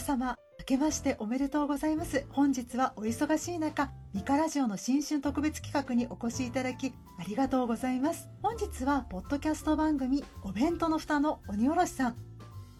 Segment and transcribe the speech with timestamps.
[0.00, 2.24] 様明けましておめでとうございます。
[2.30, 8.28] 本日はお忙しい中ミカラジオの新春特別企画にお越しいただきありがとうございます。
[8.42, 12.16] 本日はポッドキャスト番組お弁当の蓋の鬼おろしさん。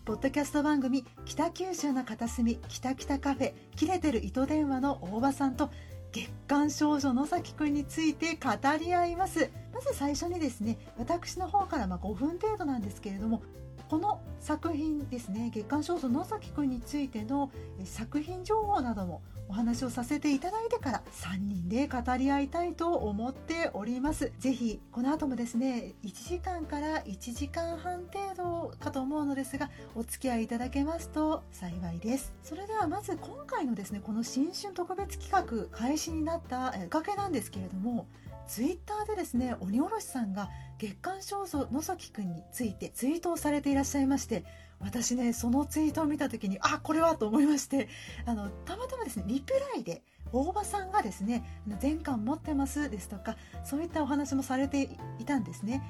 [0.07, 5.71] ポッドキャスト番組北九州の片隅北北カフェ切れてる糸電話の大場さんと
[6.13, 9.51] 月刊少女野崎くんについて語り合います。
[9.75, 13.43] まず最初にですね私の方からま5分程度なんですけれども
[13.91, 17.51] この作品ですね月刊少女野崎くんについての
[17.83, 24.31] 作品情報などもお話をさせていただいてから3人で語り合いたいと思っております。
[24.39, 32.33] ぜひこの後もですね1時間から1時間半程度かと思うのですがお付き合いいただけますと幸いです。
[32.45, 38.07] それではまず今回のですねこの新春特別企画開始になったきっかけなんですけれども
[38.51, 44.45] ツイッターでですね鬼おろしさんが月刊少女野崎くんについてツイートをされていらっしゃいまして
[44.81, 47.89] 私ねそのツイートを見た時にあこれはと思いまして
[48.27, 55.83] あのたまたまですねリプライで大場さんがですね全巻持ってますですとかそういったお話もされていたんですね。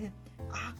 [0.00, 0.10] で
[0.50, 0.74] あ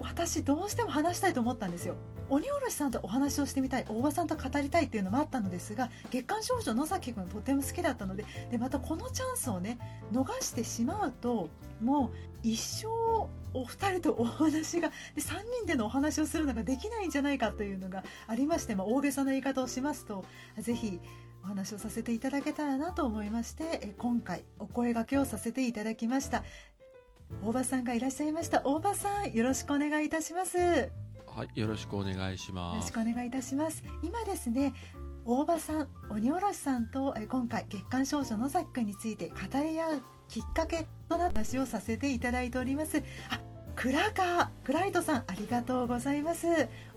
[0.00, 1.96] 私どうしても話したいと思ったんですよ。
[2.30, 9.78] 鬼おろしさんとお話をしてみたい大場さんと語りたいっていうのもあったのですが月刊少女野崎君とても好きだったのででまたこのチャンスをね
[10.12, 11.48] 逃してしまうと
[11.80, 12.86] もう一生
[13.54, 20.24] お二人とお話がで3人でのお話をするのができないんじゃないかというのがありまして、まあ、大げさな言い方をしますと
[20.58, 21.00] ぜひ
[21.42, 26.44] お話をさせていただけたらなと思いまして今回お声がけをさせていただきました。
[27.42, 28.62] 大場さんがいらっしゃいました。
[28.64, 30.58] 大場さんよろしくお願いいたします。
[30.58, 32.74] はいよろしくお願いします。
[32.74, 33.84] よろしくお願いいたします。
[34.02, 34.74] 今ですね
[35.24, 43.02] 大場さん鬼おろしさんと今回月刊少女野崎くんについて語り合うきっかけとなった話をさせていただいております。
[43.30, 43.40] あ
[43.76, 46.46] 倉川クライトさんありがとうございます。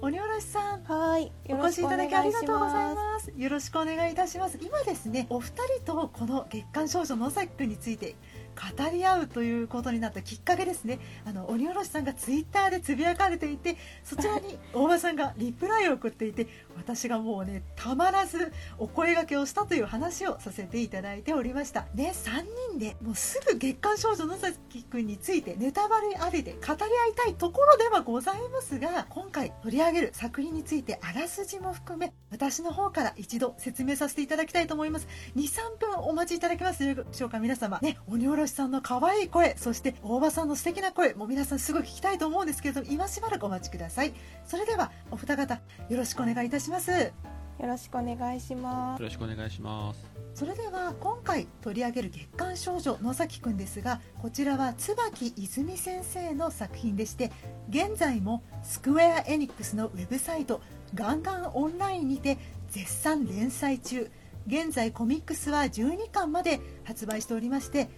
[0.01, 3.31] 鬼おろしさんはいお越しいただきありがとうございます。
[3.37, 4.57] よろしくお願いいたします。
[4.59, 8.15] 今ですねお二人とこの月刊少女野崎くんについて
[8.51, 10.99] 語り合うということになったきっかけですね。
[11.25, 21.85] あの鬼おろしさんがツイッターでつぶやかれていてそちらに大場さんがリプライを送っていて私がもうねたまらずお声がけをしたという話をさせていただいておりました。
[21.93, 26.79] ね3人でもうすぐ月刊少女野崎くんについてネタバレありで語り合い
[27.15, 35.07] たいところではございますが今回取り上げる作品についてあらすじも含め私の方から一度説明させていただきたいと思います。
[35.35, 37.39] 23分お待ちいただけますでしょうか？
[37.39, 37.79] 皆様。
[37.81, 44.13] ね鬼おろしさんの可愛い声そして大場さんの素敵な声もう皆さんすごく聞きたいと思うんですけれども今しばらくお待ちください。
[44.45, 45.55] それではお二方
[45.89, 46.91] よろしくお願いいたします。
[46.91, 48.99] よろしくお願いします。
[49.01, 50.05] よろしくお願いします。
[50.33, 57.31] それでは今回取り上げる月刊少女野崎くんですがこちらは椿泉先生の作品でして
[57.69, 60.61] 現在もスクウェア・エニックスのウェブサイト
[60.95, 62.37] ガンガンオンラインにて
[62.69, 64.09] 絶賛連載中。
[64.47, 67.89] 現在コミックスは12巻まで発売しておりまして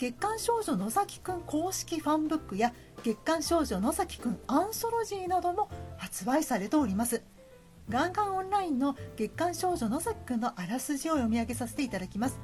[0.00, 2.72] 月刊少女野崎くん公式ファンブックや
[3.02, 5.68] 月刊少女野崎くんアンソロジーなども
[5.98, 7.22] 発売されております。
[7.90, 12.40] ガンガンオンラインの月刊少女野崎くんのあらすじを読み上げさせていただきます。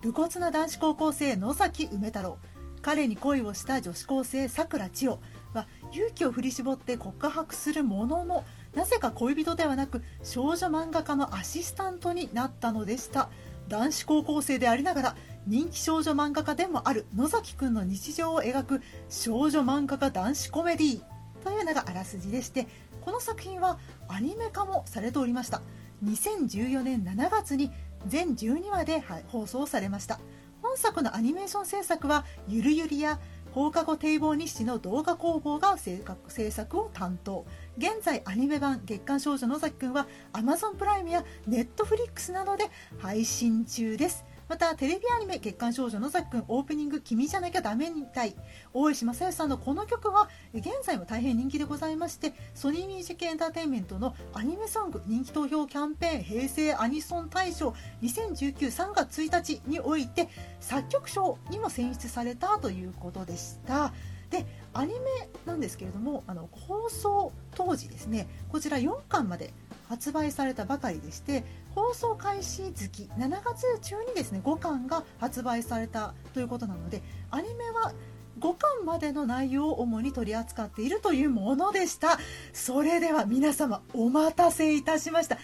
[0.00, 2.38] 武骨な男子高校生野崎梅太郎。
[2.80, 5.20] 彼に恋をした女子高生さくら千代
[5.52, 8.44] は勇気を振り絞って告白するものの
[8.74, 13.28] なぜか恋人ではなく少女漫画家のアシスタントになったのでした。
[13.68, 15.16] 男子高校生でありながら
[15.46, 21.02] 人気少女漫画家でもある野崎くんの日常を描く少女漫画家男子コメディ
[21.42, 22.66] というのがあらすじでして
[23.00, 25.60] この作品はアニメ化もされておりました。
[26.04, 27.70] 2014年7月に
[28.06, 30.20] 全12話で放送されました
[30.60, 33.20] 本作のアニメーション制作はゆるゆりや
[33.52, 37.46] 放課後堤防日誌の動画工房が制作を担当。
[37.76, 44.24] 現在アニメ版月刊少女野崎くんは Amazon プライムや Netflix などで配信中です。
[44.48, 48.36] またテレビアニメ「月刊少女野崎くん」オープニング「君じゃなきゃダメみたい」
[48.74, 60.28] 大石正義さんのこの曲は現在も大変人気でございましてソニーミュージックエンターテインメントのアニメソング人気投票キャンペーン平成アニソン大賞20193月1日において
[60.60, 63.92] 作曲賞にも選出されたということでした。
[64.30, 69.52] でアニメなんですけれどもあの放送当時ですねこちら4巻まで
[69.88, 71.44] 発売されたばかりでして
[71.74, 77.92] 放送開始月7月中にですね5巻が発売されたということなのでアニメは
[78.38, 82.18] 5巻までの内容を主に取り扱っているというものでした。
[82.52, 85.38] それでは皆様お待たせいたしました。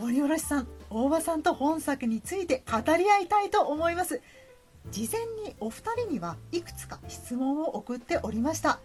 [0.00, 4.20] 鬼おろしさん大場さんと本作について語り合いたいと思います。
[4.90, 8.80] 事前にお二人にはいくつか質問を送っておりました。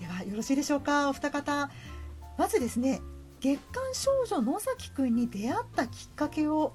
[0.00, 1.70] ではよろしいでしょうかお二方。
[2.36, 3.00] まずですね
[3.40, 6.72] 月刊少女野崎くんに出会ったきっかけを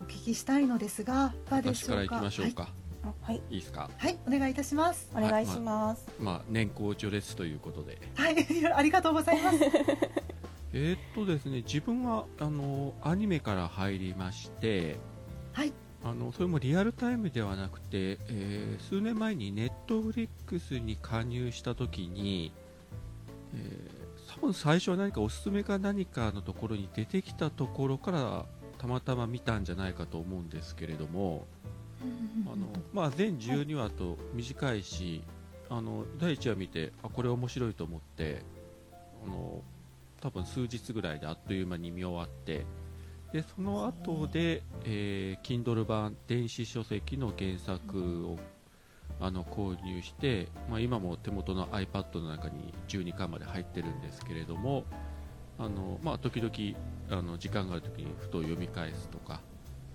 [0.00, 2.06] お聞きしたいのですがいかがでしょうか？
[2.06, 2.68] 私から行きましょうか、
[3.04, 3.80] あはい、い、いですか？
[3.82, 5.10] はい、はい、お願いいたします。
[5.14, 6.06] お願いします。
[6.20, 7.98] まあ年功序列ということで。
[8.14, 8.36] はい
[8.74, 9.58] ありがとうございます。
[10.74, 14.98] えーっとですね自分はあのアニメから入りまして
[15.52, 15.72] はい
[16.04, 22.52] あのそれもリアルタイムではなくて、えー数年前にネットフリックスに加入した時に、
[23.54, 23.98] えー
[24.28, 28.44] 多分最初は何かおすすめか何かのところに出てきたところから
[28.76, 31.46] たまたま見たんじゃないかと思うんですけれども、
[32.46, 35.22] あのまあ、全12話と短いし、
[35.70, 38.42] あの第1話見てあこれ面白いと思って
[39.24, 39.62] あの
[40.20, 42.64] 多分数日ぐらいであっという間に見終わって
[43.32, 48.38] でその後で、えー Kindle 版電子書籍の原作を
[49.20, 54.84] あの購入して、まあ、今も手元の iPad の中に12巻まで入ってるんですけれども
[55.58, 56.78] あの、まあ、時々
[57.10, 59.40] あの時間がある時にふと読み返すとか。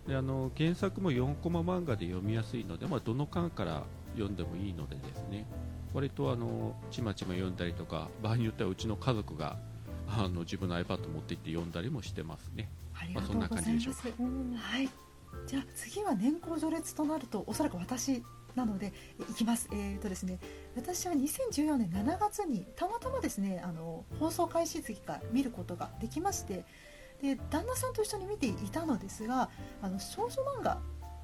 [0.07, 3.83] であの原作も4コマ漫画で読みやすいので、まあ、どの巻から
[4.15, 5.47] 読んでもいいのでですね。
[5.93, 9.57] 割とあのちまちま読んだりとか場合によってはうちの家族が
[10.09, 12.69] あの自分の iPad 持って行って読んだりもしてますね。
[12.99, 13.89] ありがとうございます。
[13.89, 14.89] うかうんはい。
[15.47, 18.23] じゃあ次は年功序列となるとおそらく私
[18.55, 18.93] なので
[19.29, 19.67] いきます。
[19.71, 20.39] えーとですね
[20.75, 26.65] 私は2014年7月にたまたまですねあの放送開始月から見ることができまして
[27.21, 29.49] で旦那さんと一緒に見ていたのですが
[29.81, 30.29] あの少女
[30.59, 30.79] 漫画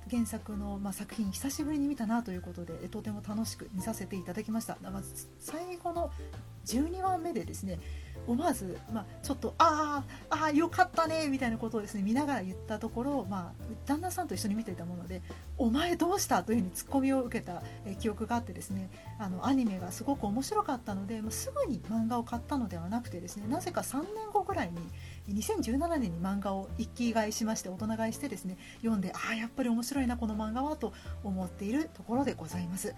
[0.10, 4.78] 原作の、まあ、作品久しぶりに見たなということでえとても楽しく見させていただきました。
[4.82, 6.12] まず最後の
[6.66, 7.80] 12話目でですね
[8.30, 15.22] 思わず、まあ、ちょっとあーあーよかったねみたいなことをですね見ながら言ったところ、まあ、旦那さんと一緒に見ていたもので
[15.58, 16.44] お前どうした？
[16.44, 17.64] というふうにツッコミを受けた、
[18.00, 24.72] 記憶があってですねあのアニメがすごく面白かったので、まあ、すぐに漫画を買ったのではなくてですねなぜか3年後ぐらい
[25.28, 30.94] に2017年に漫画を一気買いしまして大人買いしてですね読んでああやっぱり面白いなこの漫画はと
[31.24, 32.94] 思っているところでございます。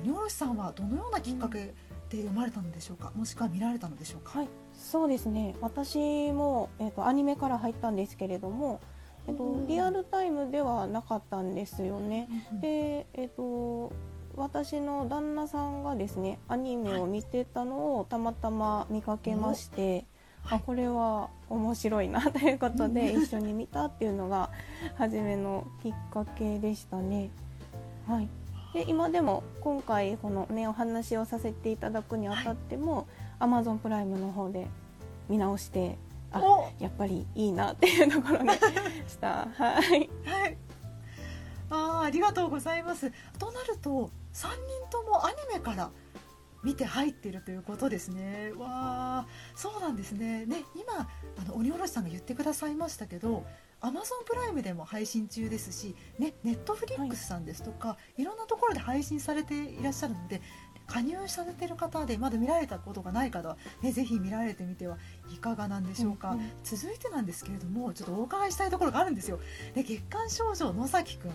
[0.00, 1.74] 鬼おろしさんはどのようなきっかけ
[2.08, 3.10] で読まれたのでしょうか？
[3.16, 4.48] もしくは見られたのでしょうか、はい、
[4.78, 5.54] そうですね。
[5.60, 8.80] 私もえっ、とアニメから入ったんですけれども、
[9.26, 12.28] えっ、とリアルタイムではなかったんですよね。
[12.60, 13.92] で、えっ、と
[14.36, 20.06] 私の旦那さんがですねアニメを見てたのをたまたま見かけまして、はい
[20.50, 24.50] あこれは面白いなということでうん一緒に見たっていうのが
[24.96, 27.30] 初めのきっかけでしたね。
[28.06, 28.28] はい。
[28.72, 33.06] で今でも今回このねお話をさせていただくにあたっても、
[33.40, 34.66] Amazon プライムの方で
[35.28, 35.98] 見直して
[36.30, 38.50] あおやっぱりいいなっていうところに
[39.08, 39.48] した。
[39.54, 40.10] はい。
[40.24, 40.56] はい。
[41.70, 43.12] あーありがとうございます。
[43.38, 45.90] となると3人ともアニメから
[46.62, 48.52] 見て入ってるということですね。
[48.56, 50.44] わあ、そうなんですね。
[50.44, 51.08] ね、今
[51.38, 53.46] あの鬼おろしさんが言ってくださいましたけど、
[53.80, 60.42] Amazon プライムでも配信中ですし、ね、ネットフリックスさんですとか、い、ろんなところで配信されていらっしゃるので。
[60.88, 64.98] 加入されてる方でまだ見られたことがない方は、ね、ぜひ見られてみては
[65.32, 66.50] いかがなんでしょうか、うんうん。
[66.64, 69.38] 続いてなんですけれどもちょっとお伺いしたいところがあるんですよ。
[69.74, 71.32] で月刊少女野崎くん。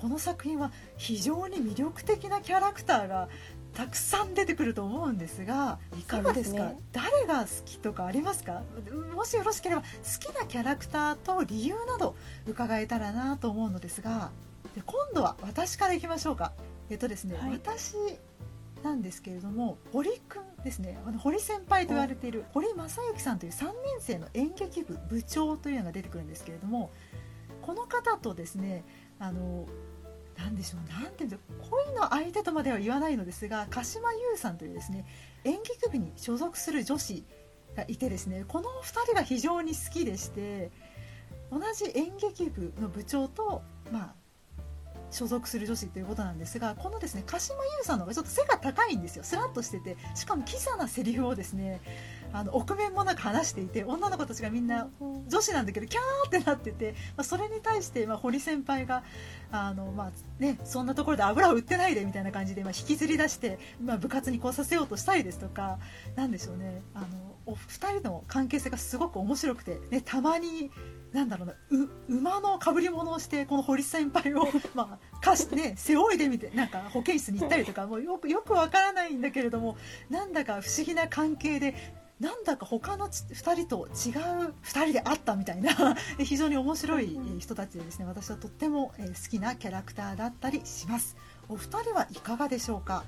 [0.00, 3.30] この作品は非常に魅力的なキャラクターが
[3.72, 6.64] たくさん出てくると思うんですがいかがですか？
[6.64, 6.76] ね。
[6.92, 8.62] 誰が好きとかありますか？
[9.14, 9.86] もしよろしければ好
[10.32, 12.14] きなキャラクターと理由など
[12.46, 14.30] 伺えたらなと思うのですが
[14.74, 16.52] で今度は私からいきましょうか。
[16.90, 17.52] えっとですね、はい。
[17.52, 17.96] 私
[18.86, 20.98] なんですけれども堀くんですね。
[21.04, 26.90] あの堀先輩と言われている堀正幸さんという3年生の演劇部部長というのが出てくるんですけれども
[27.62, 28.84] この方とですね
[29.18, 29.66] あの
[30.38, 31.38] なんでしょうなんていうんで
[31.70, 35.04] 恋の相手とまでは言わないのですが鹿島優さんというですね
[35.44, 37.24] 演劇部に所属する女子
[37.74, 40.70] がいてですねこの2人が非常に好きでして
[41.50, 44.14] 同じ演劇部の部長とまあ
[45.16, 49.24] 所属する女子ということなんですがこのですね鹿島優さんの方がちょっと背が高いんですよ。
[49.24, 51.80] スラッとしててしかもキザなセリフをですね
[52.32, 59.04] あの臆面もなく話していて女の子たちがみんな女子なんだけどキャーってなってて、まあ、それに対して、まあ、堀先輩が
[59.50, 65.78] あの、まあね、そんなところで油を売ってないでみたいな感じで、まあ、引きずり出して、まあ、部活に来させようとしたりですとか
[66.14, 66.82] なんでしょうね。
[66.94, 67.06] あの
[67.46, 70.70] お二人の関係性がすごく面白くて、ね、たまに
[71.12, 79.76] なんだろうなう馬のかぶり物をしてこの堀先輩を、 まあかしね、背負いでみてなんか保健室に行ったりとかもうよくよくわからないんだけれども
[80.10, 81.74] なんだか不思議な関係で
[82.20, 91.16] なんだか他の2人と違う2人であったみたいな 非常に面白いえー人たちでですね私はとってもえー好きなキャラクターだったりします。
[91.48, 93.04] お二人はいかがでしょうか？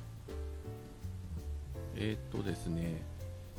[1.96, 3.02] えーっとですね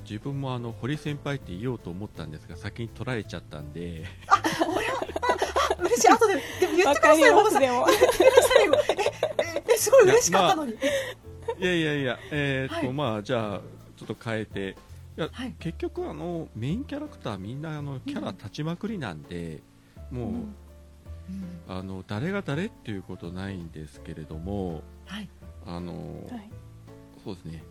[0.08, 4.06] 自分もあの堀先輩って言おうと思ったんですが先に取られちゃったんで。
[4.28, 4.42] あ
[5.82, 6.10] 嬉しい。
[6.10, 7.32] 後ででも言ってください。
[7.32, 8.76] わ小田さん言ってくださいよ。
[8.90, 8.94] え
[9.58, 10.76] ええすごい嬉しかったのに、い
[11.66, 12.94] やいやいやえーっと、はい。
[12.94, 13.62] まあじゃあ
[13.98, 14.76] ちょっと変えて。
[15.18, 15.56] いやはい。
[15.60, 19.62] 結局あのメインキャラクターみんなあのキャラ立ちまくりなんで、
[20.12, 20.34] もう、うん。
[20.34, 20.54] うん。
[21.68, 25.30] あの誰が誰っていうことないんですけれどもはい。
[25.66, 25.94] あの、
[26.30, 26.50] はい。
[27.24, 27.64] そうですね、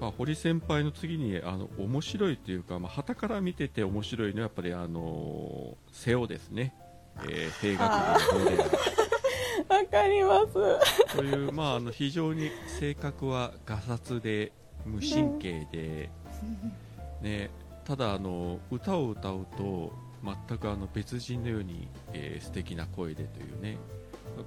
[0.00, 6.74] まあ、堀先輩の次にあの面白いというか、まあ、旗から見てて面白いのはやっぱりあの瀬尾ですね、
[7.28, 8.92] えー、声楽部の方で。
[9.68, 11.16] わかります。
[11.16, 14.52] という、まあ、あの非常に性格はがさつで
[14.84, 16.10] 無神経で、
[17.20, 17.50] ね、
[17.84, 19.92] ただあの歌を歌うと
[20.48, 23.78] 全くあの別人のように、えー素敵な声でというね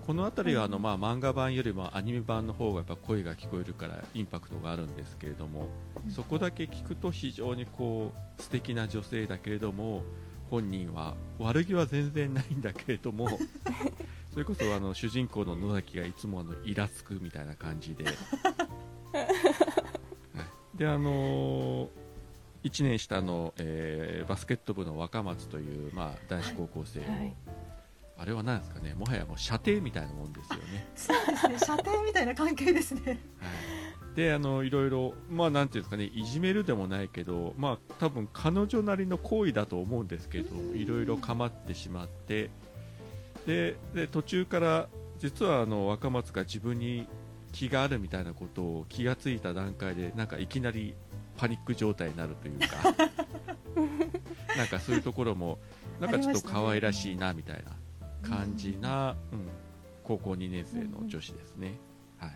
[0.06, 5.68] この辺りはあの、まあ、漫画版よりもアニメ版の方がやっぱ声が聞こえるからインパクトがあるんですけれども
[6.10, 10.04] そこだけ聞くと非常にこう素敵な女性だけれども
[10.50, 13.28] 本人は悪気は全然ないんだけれども
[14.32, 18.16] それこそあの主人公の野崎がいつもあのイラつくみたいな感じで、 はい。
[20.78, 21.90] であの
[22.64, 27.34] 1年下の、えーバスケット部の若松という、まあ、男子高校生を、はい
[28.18, 30.88] あれは何ですかねもはやもう射程みたいなもんですよね。
[30.96, 33.02] そうですね射程みたいな関係ですね。
[33.06, 33.12] は
[34.14, 42.50] い、であのいろいろ、まあ、なんていうんですかねいじめるでもないけど、まあ、多分彼女なりの行為だと思うんですけどいろいろ構ってしまって
[43.46, 44.88] でで途中から
[45.20, 47.08] 実はあの若松が自分に
[47.52, 50.94] 気があるみたいなことを気がついた段階でなんかいきなり
[51.38, 52.68] パニック状態になるというか
[54.58, 55.60] なんかそういうところも
[56.00, 57.72] なんかちょっと可愛らしいなみたいな
[58.28, 59.48] 感じな、うん、
[60.04, 61.78] 高校2年生の女子ですね。
[62.18, 62.32] はい。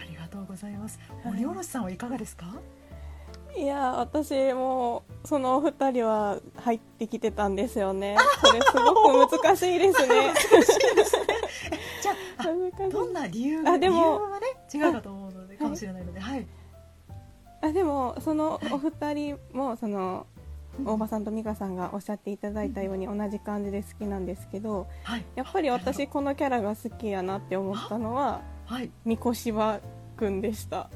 [0.00, 0.98] ありがとうございます。
[1.08, 2.46] はい森卸さんはいかがですか？
[3.56, 8.16] いや私もそのお二人は入ってきてたんですよね。
[8.40, 10.32] これすごく難しいですね。
[12.02, 12.92] じゃああ難しい。
[12.92, 16.46] どんな理由あでも理由はね違うかと思うのでかもしれないのではい。
[17.60, 20.26] あでもそのお二人もその
[20.84, 25.24] 大場さんと美香さんがおっしゃっていただいたように同じ感じで好きなんですけどはい。
[25.34, 28.90] やっぱり私このキャラが好きやなって思ったのははい。
[29.04, 29.80] 三越芝
[30.16, 30.88] くんでした。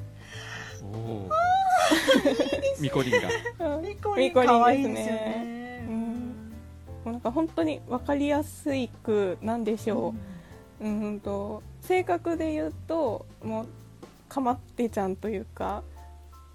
[0.83, 1.29] おお。
[2.79, 3.21] ミコリン
[3.59, 3.75] が。
[3.75, 3.83] うん。
[3.83, 5.19] ミコリン可愛いですよですね。
[5.19, 6.07] ねうん。
[7.05, 10.13] もうなんか本当に分かりやすいくなんでしょ
[10.81, 13.67] う、うんと性格で言うともう
[14.27, 15.83] かまってちゃんというか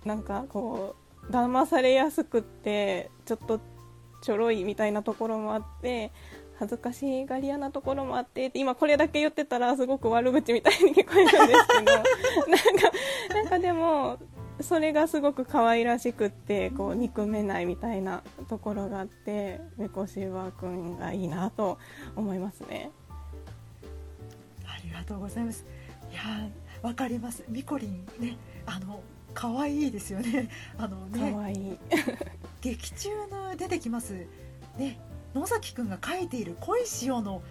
[0.05, 1.02] なんかこう
[1.33, 3.61] 騙されやすくってちょっと
[4.23, 6.13] ちょろいみたいなところもあって
[6.59, 11.93] 恥ずかしがり屋なところもあって今これだけ言ってたらすごく悪口みたいに聞こえるんですけど
[12.49, 12.99] なんか
[13.35, 14.19] なんかでも
[14.61, 21.79] それがすごく可愛らしくってこう憎めないみたいなところがあって猫柴くんがいいなと
[22.15, 22.91] 思いますね。
[24.65, 25.65] ありがとうございます
[26.11, 28.37] いやーわかりますミコリンね
[28.67, 29.01] あの
[29.35, 30.49] 可愛いですよね。
[30.79, 31.79] あの可ね愛い。
[32.61, 34.15] 劇中の出てきます。
[34.79, 34.99] ね
[35.35, 37.43] 野崎くんが書いている恋しようの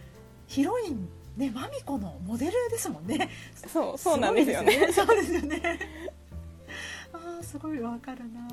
[0.47, 3.29] ヒロインねマミコのモデルですもんね。
[3.67, 4.79] そうそうなんですよね。
[4.87, 4.91] ね。
[4.93, 5.79] そうですよね。
[7.13, 8.47] あーすごいわかるな。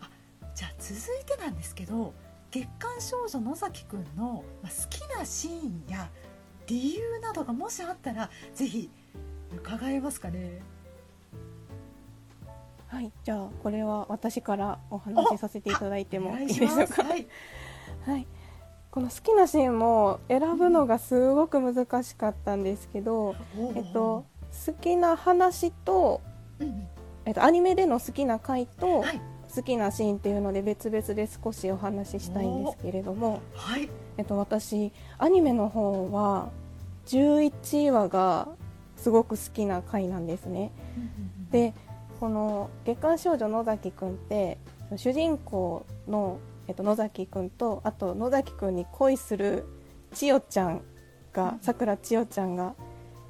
[0.00, 0.10] あ
[0.54, 2.14] じゃあ続いてなんですけど
[2.50, 6.08] 月刊少女野崎くんのまあ好きなシーンや
[6.66, 8.90] 理由などがもしあったらぜひ
[9.56, 10.60] 伺えますかね
[12.94, 16.86] はい、じゃあこれは私からお話しさせていただいておもいいでしょうか？
[16.86, 17.02] す。
[17.02, 17.26] はい。
[18.06, 18.26] はい。
[18.92, 23.34] この好きなシーンも選ぶのがすごく難しかったんですけど、
[23.74, 24.24] えっと
[24.66, 26.20] 好きな話と
[27.24, 29.20] えっとアニメでの好きな回とはい。
[29.54, 33.88] 好きなシーンっていうので別々で少しお話ししたいんですけれども、はい。
[34.16, 36.50] えっと私アニメの方は
[37.06, 38.48] 11話が
[38.96, 40.72] すごく好きな回なんですね。
[41.52, 41.72] で
[42.20, 44.58] この「月刊少女野崎くん」って
[44.96, 49.64] 主人公の、えっと、野崎くんとあと野崎くんに恋する
[50.12, 50.82] 千代ちゃん
[51.32, 52.74] がさくら千代ちゃんが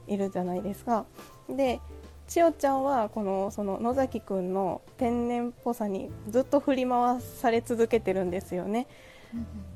[0.06, 1.06] いるじゃないですか。
[1.48, 1.80] で
[2.26, 8.86] 千代ちゃんはこのその野崎くんの天然っぽさにずっと振り回され続けてるんですよね。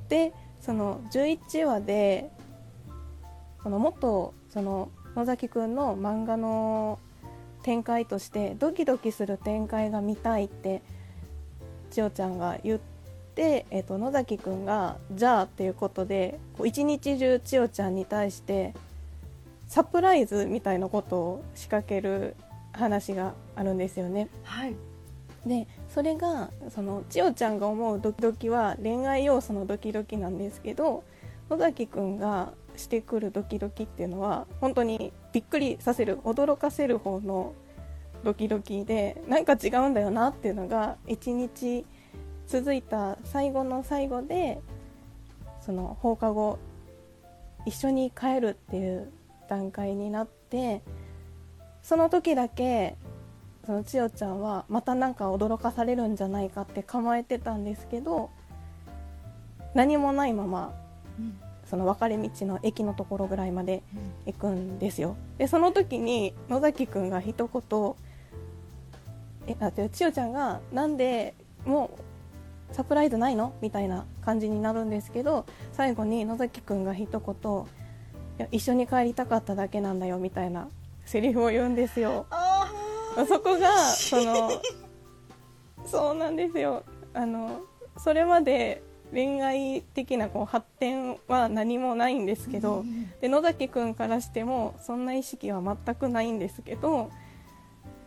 [0.08, 2.30] でその11話で
[3.62, 6.98] このもっとその野崎くんの漫画の
[7.62, 10.82] 展開としてドキドキする展開が見たいって
[11.90, 12.80] 千代ちゃんが言っ
[13.34, 18.74] て、えっと野崎くんが「じゃあ」っていうことでこう一日中千代ちゃんに対して
[19.68, 22.36] サプライズみたいなことを仕掛ける
[22.72, 24.28] 話があるんですよね。
[24.44, 24.74] はい
[25.46, 31.04] でそれがその千代ちゃんが思うドキドキは恋愛要素のドキドキなんですけど
[31.48, 37.54] 野崎くんがしてくるドキドキっていうのは本当にびっくりさせる驚かせる方の
[38.24, 41.84] ドキドキでなんか違うんだよなっていうのが一日
[42.46, 44.60] 続いた最後の最後で
[45.60, 46.58] その放課後
[47.66, 49.12] 一緒に帰るっていう
[49.48, 50.82] 段階になって
[51.82, 52.96] その時だけ
[53.66, 58.30] その千代ちゃんはまたなんか驚かされるんじゃないかって構えてたんですけど
[59.74, 60.72] 何もないまま
[61.18, 61.38] うん。
[61.68, 63.82] その分かれ道の駅のところぐらいまで
[64.26, 65.16] 行くんですよ。
[65.36, 67.94] でその時に野崎くんが一言
[69.46, 71.34] えあ千代ちゃんがなんで
[71.66, 71.90] も
[72.72, 73.52] うサプライズないの？
[73.60, 77.60] みたいな感じになるんですけど最後に野崎くんが一言
[78.38, 80.68] いや一緒に帰りたかっただけなんだよみたいな
[81.04, 82.26] セリフを言うんですよ。
[82.30, 82.70] あ
[83.26, 84.50] そこがその
[85.84, 86.82] そうなんですよ。
[87.14, 87.60] あの
[87.96, 92.84] それまで恋愛的なこう発展は何もないんですけど、
[93.20, 97.10] で野崎くんからしてもそんな意識は全くないんですけど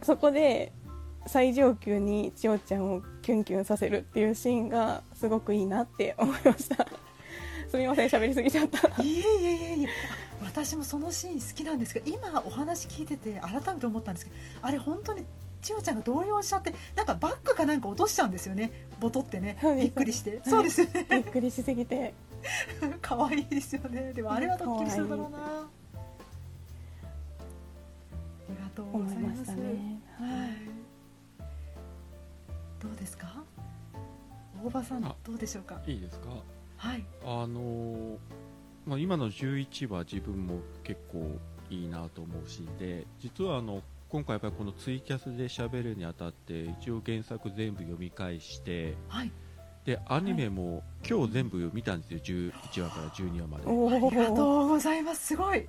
[0.03, 0.72] そこで
[1.27, 6.88] 最上級に千代ちゃんをキュンキュンさせるっていうシーンがすごくいいなって思いました。
[7.70, 8.88] すみません喋りすぎちゃった。
[9.01, 9.75] いえいえいえ。
[9.77, 9.88] いえ
[10.43, 15.24] 私もそのシーン好きなんですが今お話聞いてて改めて思ったんですけどあれ本当に
[15.62, 18.72] 千代ちゃんが動揺しちゃってなんかバッグかなんか落としちゃうんですよね。
[19.00, 19.58] ボトってね。
[19.80, 20.50] びっくりして、い。
[20.50, 21.06] そうですよね。
[21.12, 22.13] びっくりしすぎて。
[23.01, 24.13] 可愛いですよね。
[24.13, 25.38] でもあれはドッキリするだろうな。
[25.38, 25.68] あ
[28.50, 30.01] りがとうございまますしたね。
[30.20, 30.50] はい。
[32.82, 33.44] どうですか？
[34.63, 35.80] 大場さんあどうでしょうか？
[35.86, 36.30] いいですか？
[36.77, 37.06] はい。
[37.24, 38.18] あのー
[38.88, 41.38] まあ、今の11は自分も結構
[41.70, 49.32] いいなと思うシーンで実はあの今回やっぱりこのツイキャスで喋るにあたって一応原作全部読み返してはい。
[49.86, 53.63] でアニメも今日全部見たんですよ11話から12話まで。
[53.65, 55.27] おありがおとうございます。
[55.27, 55.66] すごい。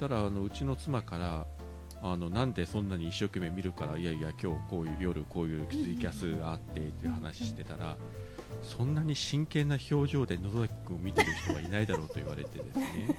[0.00, 1.46] ただあのうちの妻から
[2.02, 7.96] あのなんでそんなに一生懸命見るからいやいや今日こういう夜こういうツイキャスがあってっていう話してたら
[8.62, 13.18] そんなに真剣な表情で野崎君を見てる人はいないだろうと言われてですね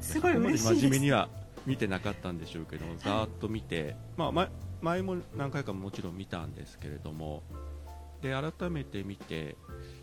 [0.00, 1.28] すごい嬉しいです真面目には
[1.66, 4.48] 見てなかったんでしょうけどざーっと見て、まあ、前
[4.80, 7.42] 前も何回かもちろん見たんですけれども
[8.20, 9.56] で改めて見て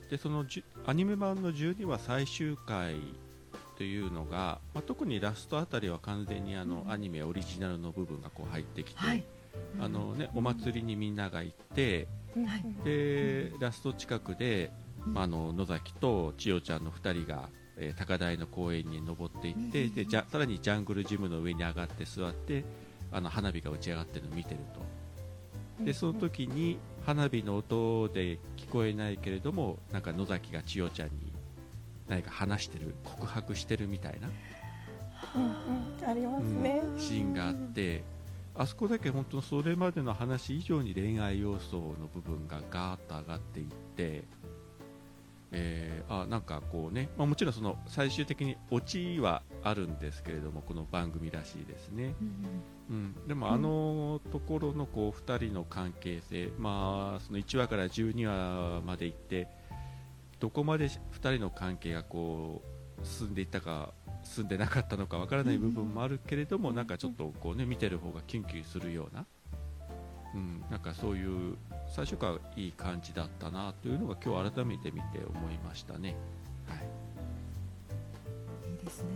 [0.09, 0.45] でその
[0.85, 2.95] アニメ版の12話最終回
[3.79, 6.91] というのが、まあ、特にラストあたりは完全にあの、うん。
[6.91, 9.23] アニメオリジナルの部分がこう入ってきて、はい。
[9.79, 12.83] あのね、お祭りにみんなが行ってはい。
[12.83, 14.71] でラスト近くで、
[15.05, 22.63] まあ、あの野崎と千代ちゃんの2人が、えー高台の公園に登っていって、うんでじゃさらにジャングルジムの上に上がって座って
[23.11, 25.83] あの花火が打ち上がってるのを見てると。
[25.83, 31.31] でその時に花火の音で聞こえないけれどもなんか野崎が千代ちゃんに
[32.09, 34.29] 何か話してる告白してるみたいな。
[35.35, 38.03] うんうんありますね、シーンがあって
[38.55, 44.23] あそこだけ本当それまでの話以上に恋愛要素の部分がガーッと上がっていって、
[45.51, 59.47] えーあなんかこうね、まあ、もちろんその最終的にオチはあるんですけれどもこの番組らしいですね、うんうん、でもあのところのこう2人の関係性、まあ、その1話から12話まで行って
[60.39, 62.63] どこまで2人の関係がこ
[63.01, 69.25] う進んでいったか進んでなかったのかわからない部分もあるけれども、なんかちょっとこう、ね、見てる方がキュンキュンするような、
[70.33, 71.55] うん、なんかそういう
[71.87, 76.15] 最初からいい感じだったなというのが今日改めて見て思いましたね。
[76.67, 76.77] はい。
[78.71, 79.07] いいですね。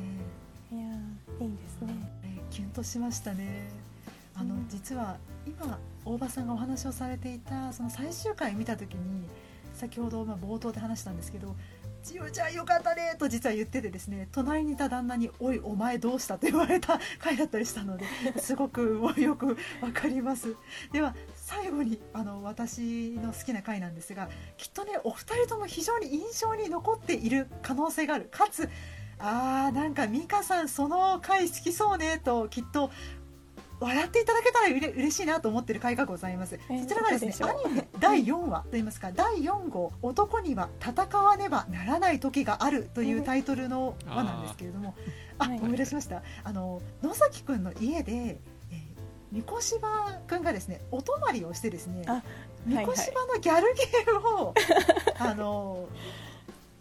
[0.72, 1.94] いやーいいですね。
[2.24, 3.70] えーキュンとしましたね。
[4.36, 4.68] あの、うん。
[4.70, 9.28] 実は今大場さんがお話をされていたその最終回見た時に
[9.74, 11.56] 先ほどまあ冒頭で話したんですけど
[12.04, 18.06] 「千代ちゃんよかったね」と実は言っててですね隣にいた旦那に「おいお前どうした?」と言われた 回だったりしたので
[18.38, 20.56] すごくもうよくわかります
[20.92, 28.70] では最後にあの私の好きな回なんですがきっとねお二人とも非常に印象に残っている可能性があるかつ
[29.20, 32.92] あーなんか美香さんその回好きそうねときっと
[33.84, 44.96] 笑っていただけたらうれ嬉しいなと思っている回がございます、えーそちらがですねアニメ第4話といいますか第4号「男には戦わねばならない時がある」というタイトルの輪なんですけれども。
[45.40, 45.58] あはい。
[45.58, 46.22] 思い出しました。
[46.44, 52.22] あの野崎くんの家で、えー、三越芝くんがですねお泊まりをしてですねあ
[52.66, 54.54] 三越芝のギャルゲームを、
[55.20, 55.88] あの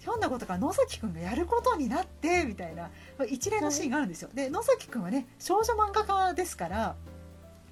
[0.02, 6.96] ひょんなことから野崎くんがやることになってみたいなまあ一連のシーンがあるんですよ、で野崎くんはね少女漫画家ですから、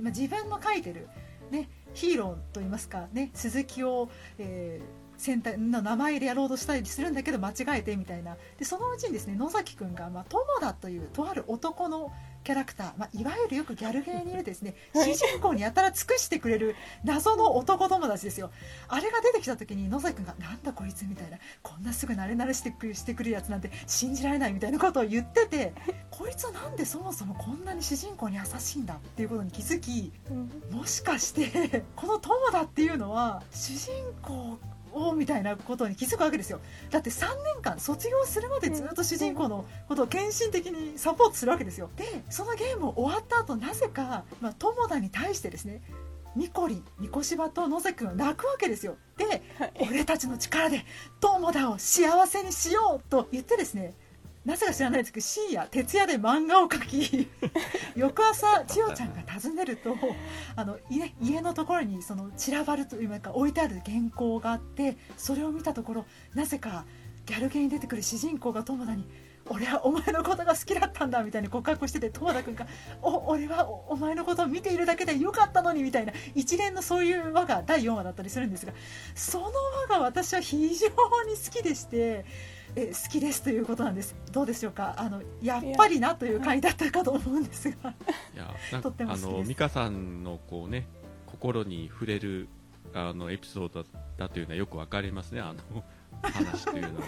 [0.01, 1.09] まあ、自分の描いてる
[1.51, 8.39] ねヒーローといいますかね鈴木を、えー戦隊の名前でやろうとしたりするんだけど間違えてみたいな。
[8.59, 12.11] でそのうちにですね野崎くんが、まあ、友田というとある男の
[12.43, 16.75] キャラクター、まあ、いわゆるよくギャルゲーにいるですね 主人公にやたら尽くしてくれる
[17.05, 18.51] 謎の男友達ですよ。
[18.89, 25.75] あれが出てきた時に野崎くんが「なんだこいつ」みたいなこんなすぐ慣れ慣れしてくしてくるやつなんて信じられないみたいなことを言ってて
[26.11, 30.13] こいつはなんでそもそもこんなに主人公に優しいんだっていうことに気づき
[30.71, 34.59] もしかしてこの友田っていうのは主人公
[34.93, 36.61] おみたいなことに気づくわけですよ。
[36.91, 41.91] だって3年間卒業するまでずっと主人公のことを献身的にサポートするわけですよ。
[41.97, 45.83] でそのゲームを終わった後なぜか、まあ、友田に対してですね
[46.37, 48.97] ニコリニコシバと野崎君は泣くわけですよ。
[49.17, 49.43] で、
[49.81, 50.85] 俺たちの力で
[51.21, 53.95] 友田を幸せにしようと言ってですね
[54.45, 57.29] なぜか知らないですけど深夜徹夜で漫画を描き
[57.95, 59.95] 翌朝千代ちゃんが訪ねると
[60.57, 66.87] あの家家のところにその散らばるというか置いてある原稿があってそれを見たところなぜか
[67.27, 69.05] ギャルゲーに出てくる主人公が友田に
[69.47, 72.67] 「俺はお前のことが好きだったんだ」みたいに告白してて友田君が
[73.03, 78.73] 「お俺はお前のことを見ているだけでよかったのに」みたいな一連のそういう輪が第4話だったりするんですが
[79.15, 79.51] その
[79.91, 82.25] 輪が私は非常に好きでして。
[82.77, 84.15] え好きですということなんです。
[84.33, 84.95] どうでしょうか？
[84.97, 85.59] あのや。
[85.59, 87.91] っぱりなという回だったかと思うんですが。
[87.91, 90.87] いやなんかあの美香さんのこうね
[91.27, 92.49] 心に触れる
[92.95, 93.85] あのエピソード
[94.17, 95.41] だというのはよくわかりますね。
[95.41, 95.85] あの
[96.23, 97.07] 話というのは。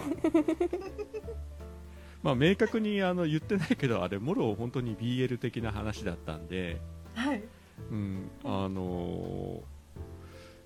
[2.23, 6.79] まあ明確にあの言ってないけどあれもろ本当に BL 的な話だったんで。
[7.15, 7.43] はい。
[7.89, 9.61] うんあの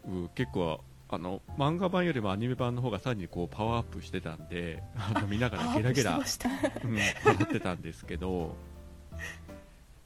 [0.08, 8.56] ー、結構あの漫画版よりもアニメ版の方がさらにこうパワーアップしてたんであの見ながらゲラゲラ、うん、笑ってたんですけど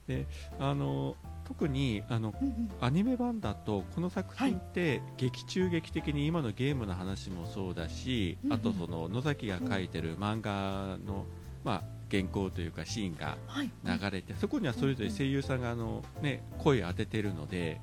[0.07, 0.27] で
[0.59, 1.15] あの
[1.51, 2.33] 特にあの、
[2.79, 11.25] アニメ版だとこの作品って劇中劇的に今のゲームの話もそうだし、あとその野崎が描いてる漫画の、
[11.65, 13.37] まあ、原稿というかシーンが
[13.83, 17.81] 流れて、そこにはそれぞれ声優さんがあの、ね、声を当ててるので、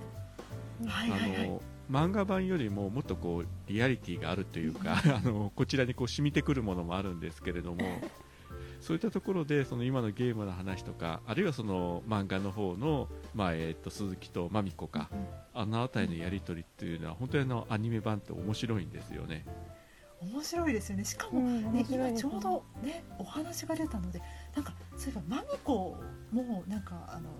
[0.86, 8.00] あの漫画版よりももっとこうリアリティがあるというか あのこちらにこう染みてくるものもあるんですけれども
[8.80, 15.10] そういったところでその今のゲームの話とかあるいはその漫画の方の、まあえー、と鈴木とまみこか、
[15.52, 19.44] あの辺りのやり取りっていうのは本当にあのアニメ版って面白いんですよね。
[20.20, 21.04] 面白いですよね。
[21.04, 24.20] しかもね、うん、今ちょうどねお話が出たので
[24.54, 25.96] なんかそういえばまみこ
[26.32, 27.30] もなんかあの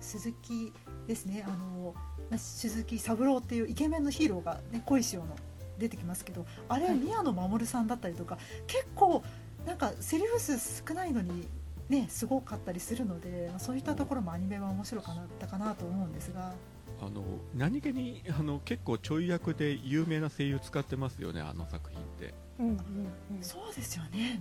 [0.00, 0.72] 鈴木
[1.06, 1.44] ですね。
[1.46, 1.94] あの
[2.36, 5.36] 鈴木三郎っていうイケメンのヒーローが、ね、恋しようの
[5.78, 9.22] 出てきますけどあれは宮野真守さんだったりとか、結構
[9.64, 11.46] なんかセリフ数少ないのに
[11.88, 16.52] ねすごかったりするので、まあ、そういったところもアニメは面白かったかなと思うんですが。
[16.98, 17.22] あの
[17.54, 24.40] 何気にあの結構ちょい役で有名な声優使ってますよねあの作品って、うんうんうん、そうですよね、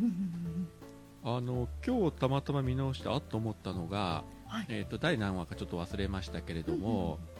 [1.21, 7.35] あの今日たまたま見直してあっと思ったのが、はい、えーと、第何話かちょっと忘れましたけれども、うんうん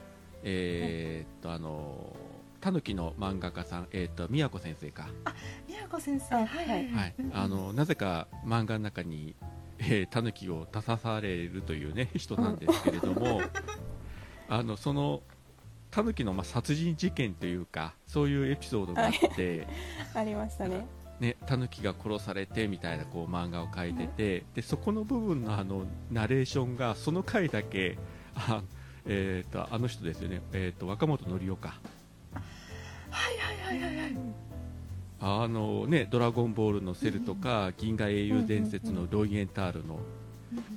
[0.45, 2.15] えー、っと、あの、
[2.61, 5.09] たぬきの漫画家さん、えー、っと、宮子先生か。
[5.25, 5.33] あ、
[5.67, 7.15] 宮子先生、はい、はい、はい。
[7.33, 9.35] あの、なぜか漫画の中に、
[9.79, 13.41] えー、たぬきを出さされるというね、人なんですけれども、
[14.47, 15.23] あの、その、
[15.89, 19.67] たぬきの、まあ、殺人事件というか、そういうエピソードがあって、
[20.13, 20.85] ありましたね。
[21.19, 27.97] ね、タヌキが殺されてみたいなこう漫画を描いてて、でそこの部分のあのナレーションがその回だけ
[28.35, 28.61] あ
[29.07, 31.79] えーと、あの人ですよね、えーと、若本のりおか。
[33.11, 34.17] はいはいはいはい
[35.21, 39.99] あのね「ドラゴンボール」のセルとか「銀河英雄伝説」のロイエンタールの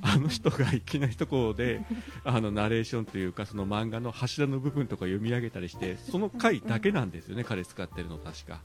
[0.00, 1.82] あの人がいきなりところで
[2.24, 8.60] あのナレーションというかその漫画の柱の部分とか読み上げたりしてその回だけなんですよね、彼使ってるの確か。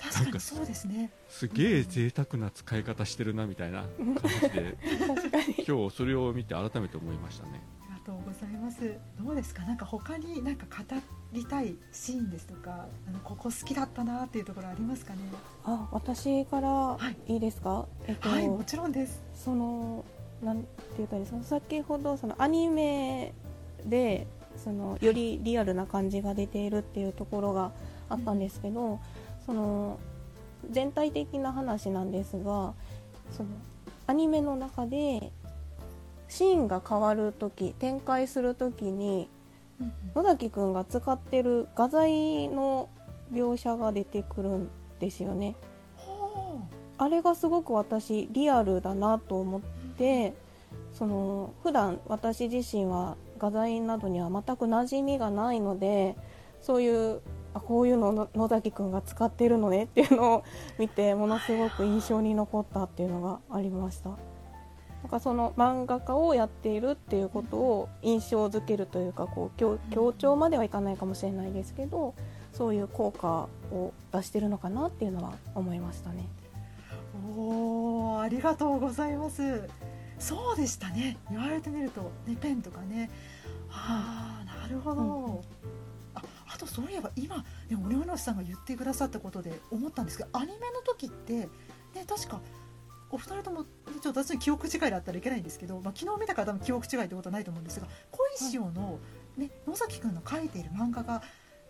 [0.00, 1.10] 確かにそうですね。
[1.28, 3.88] すげえ贅沢な使い方してるなみたいな感
[4.42, 4.76] じで
[5.66, 7.60] 今日それを見て改めて思いましたね。
[8.04, 8.96] とうございます。
[9.20, 9.64] どうですか？
[9.64, 10.84] なんか他になんか語
[11.32, 15.18] りたいシーンですとかあのここ好きだったなっていうところありますかね？
[15.64, 17.36] あ私からい。
[17.38, 19.24] いですか、はい、えっと、はい、もちろんです。
[19.34, 20.04] その
[20.40, 23.34] なんて言ったらいいですか先ほどそのアニメ
[23.84, 27.72] でそのよりリアルな感じが出ているっていうところが
[28.08, 28.98] あったんですけど、うん、
[29.46, 29.98] その
[30.70, 32.74] 全体的な話なんですが
[33.30, 33.48] その
[34.06, 35.32] アニメの中で
[36.28, 39.28] シーンが変わる時展開する時に
[40.14, 42.88] 野崎くんが使ってる画材の
[43.32, 44.68] 描写が出てくるん
[45.00, 45.56] ですよね。
[46.98, 49.60] あれがすごく私リアルだなと思っ
[49.98, 50.32] て
[50.94, 56.16] その普段私自身は画材などには全く馴染みがないので
[56.62, 57.20] そういう
[57.56, 60.44] あこういうのを野崎くんが使ってるのねっていうのを
[60.78, 64.10] 見てものすごく印象に残ったっていうのがありました。
[64.10, 72.14] なんかその漫画家をやっているっていうことを印象づけるというかこう強強調まではいかないかもしれないですけど
[72.52, 76.26] そういう効果を出してるのかなっていうのは思いましたね。
[77.36, 79.68] おーありがとうございます。
[80.18, 81.18] そうでしたね。
[81.30, 83.10] 言われてみると、ね、ペンとかね。
[83.70, 85.34] ああなるほど、うん。
[85.34, 85.38] あ
[86.56, 87.44] あとそういえば今、ね、
[87.84, 91.48] オレオノシさんが言ってくださったことで思ったんですけどアニメの時って、ね、
[92.08, 92.40] 確か
[93.10, 93.66] お二人とも、ね、
[94.02, 98.98] ちょっと私の記憶違いだったらいけないんですけど、まあ、昨日見たから多分記憶違いってことはないと思うんですが小石尾の、
[99.36, 101.22] ね、野崎くんの描いている漫画が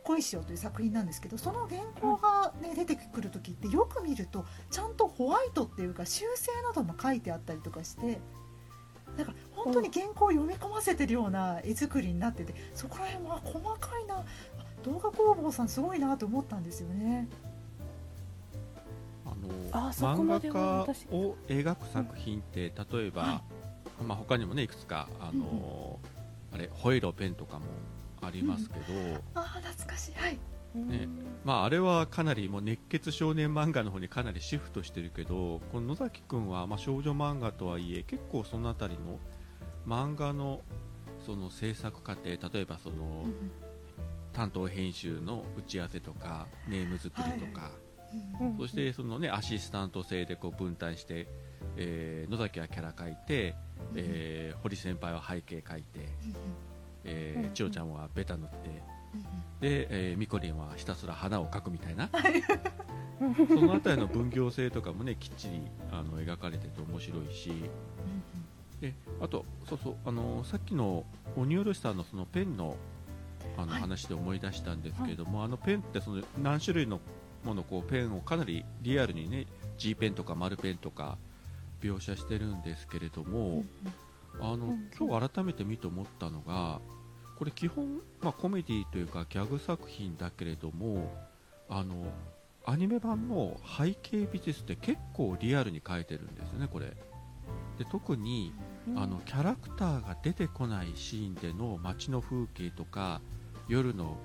[0.04, 8.20] 恋しようという作品なんですけどその原稿が、ね出てくる時ってよく見るとちゃんとホワイトっていうか修正なども書いてあったりとかして
[9.16, 14.24] なんか本当に原稿を読み込ませてるような絵作りになっててそこら辺は細かいなあ
[14.86, 17.28] 動画工房さんすごいなと思ったんですよね。
[19.24, 19.48] あの
[19.92, 20.34] 漫画
[20.80, 23.42] 私家を描く作品って、例えば、は
[24.06, 25.98] まあ、他にもねいくつかあの、
[26.52, 27.64] あれホイロペンとかも
[28.22, 28.82] ありますけど、
[29.34, 30.14] ああ懐かしい。
[30.14, 30.38] はい。
[30.76, 31.08] ね。
[31.44, 39.18] まあ、あれはかなりもう熱血少年漫画の方にかなりシフトしてるけどこの野崎くんはまあ少女漫画とはいえ結構そのあたりの
[39.86, 40.60] 漫画の
[41.24, 43.26] その制作過程例えばその
[44.36, 47.70] 担当編集の打ち合わせとかネーム作りとか、
[48.38, 48.56] うん。
[48.58, 51.26] そしてその、ね、アシスタント制でこう分担して、
[51.78, 53.54] えー野崎はキャラ描いて、
[53.94, 56.08] えー堀先輩は背景描いて、
[57.04, 57.54] えーうん。
[57.54, 58.56] 千代ちゃんはベタ塗って
[59.60, 62.10] で、えー、ミコリンはひたすら花を描くみたいな。
[63.48, 67.50] そのあたりの分業制とかもねきっちりあの描かれてて面白いし。
[68.82, 72.76] であとそうそうあのさっきの鬼おろしさんのそのペンの
[73.56, 73.80] あのはい。
[73.80, 77.00] 話で思い出したんですけれども、あのペンってその何種類の
[77.44, 79.46] ものこうペンをかなりリアルにね
[79.78, 81.18] G ペンとか丸ペンとか
[81.80, 83.64] 描写してるんですけれども、
[84.40, 86.80] あのん今日改めて見て思ったのが
[87.38, 91.14] これ基本、まあ、コメディというかギャグ作品だけれども
[91.68, 92.06] あの
[92.64, 96.92] アニメ版の背景美術って結構リアルに描いてるんですよねこれ。
[97.78, 98.52] で特に
[98.96, 103.20] あのキャラクターが出てこないシーンでの街の風景とか
[103.68, 104.16] 夜の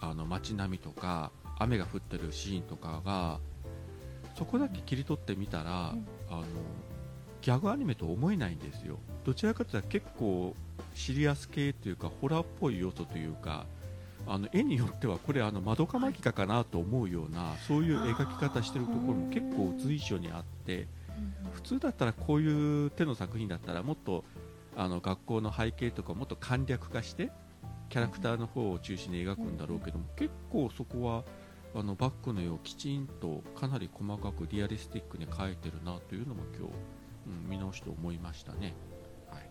[0.00, 3.38] あの街並みとか雨が降ってるシーンとかが
[4.36, 6.06] そこだけ切り取ってみたら、うん。
[6.30, 6.44] あの
[7.42, 8.98] ギャグアニメと思えないんですよ。
[9.24, 10.54] どちらかというと結構
[10.94, 13.66] シリアス系というかホラーっぽい要素というか
[14.26, 20.86] あの絵によってはこれあの窓かマギカかなと思うようなそういう描き方してるところも結構随所にあって
[21.52, 24.24] 普通だったらこういう手の作品だったらもっと
[24.76, 27.30] あの学校の背景とかもっと簡略化して
[27.90, 31.24] キャラクターの方を中心に描くんだろうけども結構そこは
[31.74, 36.72] あのバックの絵をきちんとかなり細かくリアリスティックに描いてるなというのも今日、
[37.26, 38.74] うん、見直して思いましたね。
[39.28, 39.50] はい。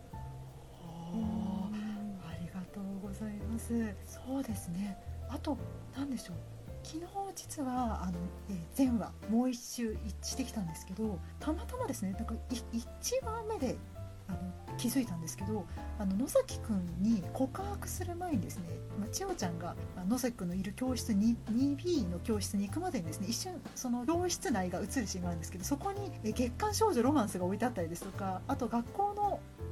[2.22, 3.94] ありがとうございます。
[4.06, 4.98] そうですね。
[5.28, 5.56] あと
[5.96, 6.36] 何でしょう。
[6.82, 13.76] 昨日実はあの、えー前話もう一周してきたんですけどたまたまですねなんかい1話目で
[14.30, 15.66] あの気づいたんですけど
[15.98, 18.64] あの野崎くんに告白する前にですね、
[18.98, 19.76] まあ、千代ちゃんが
[20.08, 29.19] 野崎くんのいる教室に 2B の教室に行くまでにですね一瞬その教室内が映るシーンがあるんですけどそこに月刊少女ロマンスが置いてあったりですとかあと学校の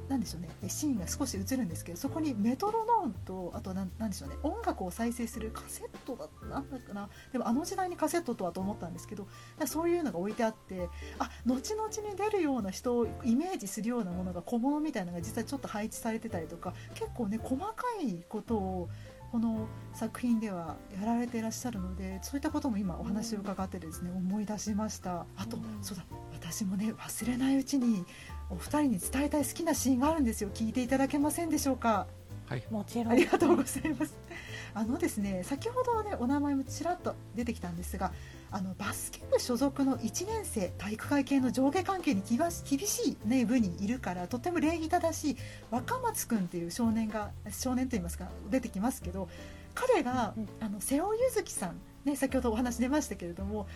[0.09, 0.49] なんでしょうね。
[0.67, 4.35] シーンが少し映るんですけどそこにメトロノーンとあとなんなんでしょうね。
[4.43, 7.07] 音楽を再生するカセットだなんだっけな？
[7.31, 9.27] でもあの時代にカセットとはと思ったんですけど
[9.65, 18.89] そういうのが置いてあってあ後々に出るような人をイメージするようなものが小物みたいなのが実はちょっと配置されてたりとか結構ね細かいことを
[19.31, 25.27] この作品ではやられていらっしゃるのでそういったことも今お話を伺ってですね思い出しました。
[25.37, 25.63] あと、うん。
[25.83, 26.03] そうだ。
[26.33, 28.05] 私もね忘れないうちに
[28.49, 32.07] お二人に伝えたい好きなシーンがあるんですよ聞いていただけませんでしょうか？
[32.47, 34.15] はいもちろんありがとうございます。
[34.73, 38.11] あのですね、先ほどねお名前もちらっと出てきたんですが、
[38.51, 45.37] あのバスケ部所属の1年生体育会系の上下関係に厳し厳しいね部にいるからとても礼儀正しい
[45.69, 49.29] 若松くんっていう少年が少年と言いますか出てきますけど、
[49.75, 53.67] 彼が、うんあの瀬尾柚月さんね先ほどお話出ましたけれども。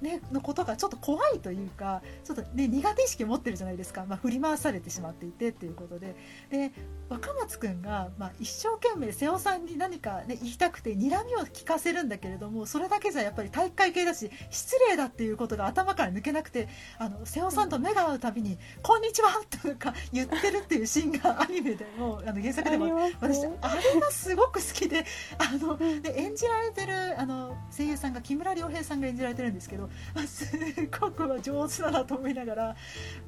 [0.00, 6.14] ね、のことがちょっと怖いというかちょっと、ね、苦手意識を持ってるじゃないですか、まあ、振り回されてしまっていてっていうことで。
[6.50, 6.72] で
[7.08, 22.86] 若松君が、まあ、一生懸命瀬尾さんに何か、ね、言いたくて睨みを聞かせるんだけれどもそれだけじゃやっぱり体育会系だし失礼だっていうことが頭から抜けなくてあの瀬尾さんと目が合うたびに「こんにちは!」とか言ってるっていうシーンがアニメでもあの原作でも
[23.20, 25.04] 私あれがすごく好きで
[25.38, 29.90] あので演じられてるあの声優さんが木村良平さんが演じられてるんですけど
[30.26, 30.56] す
[31.00, 32.76] ごく上手だなと思いながら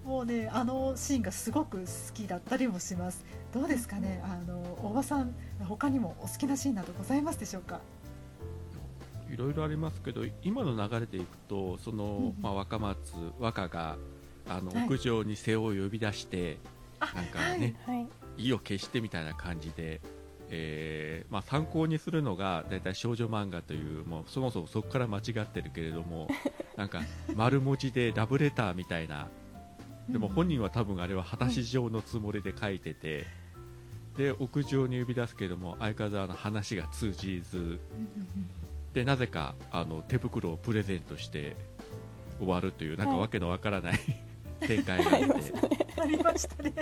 [0.04, 4.22] もうねあのシーンがすごく好きだったりもしますどうですかね？
[4.24, 7.80] あの大場さん他にもお好きなシーンなどございますでしょうか？
[9.32, 13.96] いろいろありますけど今の流れでいくとその、うん、まあ、若松若が
[14.48, 16.58] あの、はい、屋上に瀬尾を呼び出して
[17.00, 18.06] なんかね、はい、
[18.38, 20.00] 意を決してみたいな感じで
[20.48, 26.28] えーまあ、参考にするのが大体少女漫画というもうそもそもそこから間違ってるけれども
[26.76, 27.00] なんか
[27.34, 29.26] 丸文字でラブレターみたいな
[30.08, 33.26] でも本人は多分あれは果たし状のつもりで書いてて、
[34.16, 37.78] で屋上に呼び出すけれども相変わらずの話が通じず。
[38.94, 41.54] でなぜかあの手袋をプレゼントして
[42.38, 43.98] 終わるというなんかわけのわからない
[44.66, 46.00] 展開があって。
[46.00, 46.72] ありましたね。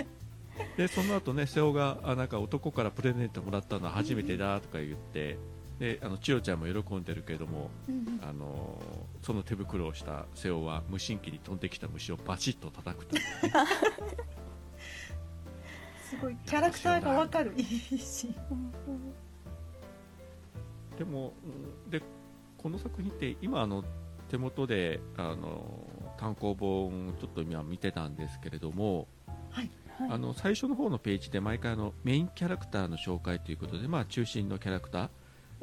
[0.77, 5.37] でその後ね瀬尾があなんか男からプレゼントもらったのは初めてだとか言って、
[5.79, 7.69] であの千代ちゃんも喜んでるけども、
[8.21, 8.81] あの
[9.21, 13.29] その手袋をした瀬尾は無神経に飛んできた虫をバチッと叩くという、ね、
[16.09, 17.53] すごいキャラクターが分かる。
[17.57, 18.33] いいし
[20.97, 21.33] でも
[21.89, 22.01] で
[22.57, 23.83] この作品って今あの
[24.29, 29.07] 手元であの単行本ちょっと今見てたんですけれども、
[29.49, 29.69] はい。
[30.09, 35.09] あの最初の方のページで毎回あのメインキャラクターの紹介ということで、まあ、中心のキャラクター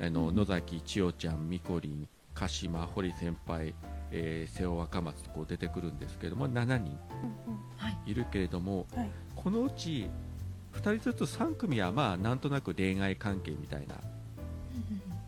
[0.03, 3.75] あの、うん、野崎千代ちゃん、みこりん、鹿島、堀先輩、
[4.11, 6.99] えー、瀬尾若松とこう出てくるんですけれども7人
[8.07, 8.15] い。
[8.15, 10.09] るけれども、はい、このうち
[10.75, 13.95] 2人ずつ3組はまあなんとなく恋愛関係みたいな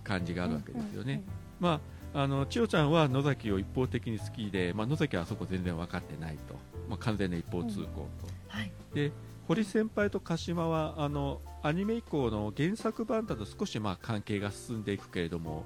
[0.02, 1.22] 感じがあるわけですよね。
[1.60, 1.80] ま
[2.12, 6.54] ああの千代ちゃんは野崎を一方的に好きで、まあ、野崎はあそこ全然分かってないと、
[6.88, 8.08] まあ、完全な一方通行と、
[8.46, 9.10] はい、で
[9.46, 15.64] 堀先輩と鹿島はあのアニメ以降の原作版だと少しまあ関係が進んでいくけれども、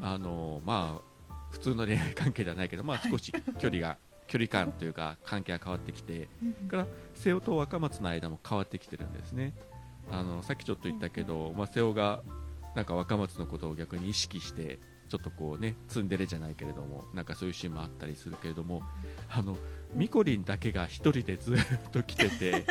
[0.00, 9.54] うん、あのまあ、普通の恋愛関係ではないけど、まあ、少し距離が、 距離感というか関係が変わってきて、うん、から瀬尾と若松の間も変わってきてるんですね。
[10.12, 12.22] あのさっきちょっと言ったけど、まあ、瀬尾が
[12.74, 18.82] なんか若松のことを逆に意識してちょっとこうねツンデレじゃないけれどもなんかそういうシーンもあったりするけれども
[19.28, 19.56] あの
[19.94, 21.56] みこりんだけが1人でずっ
[21.90, 22.64] と来てて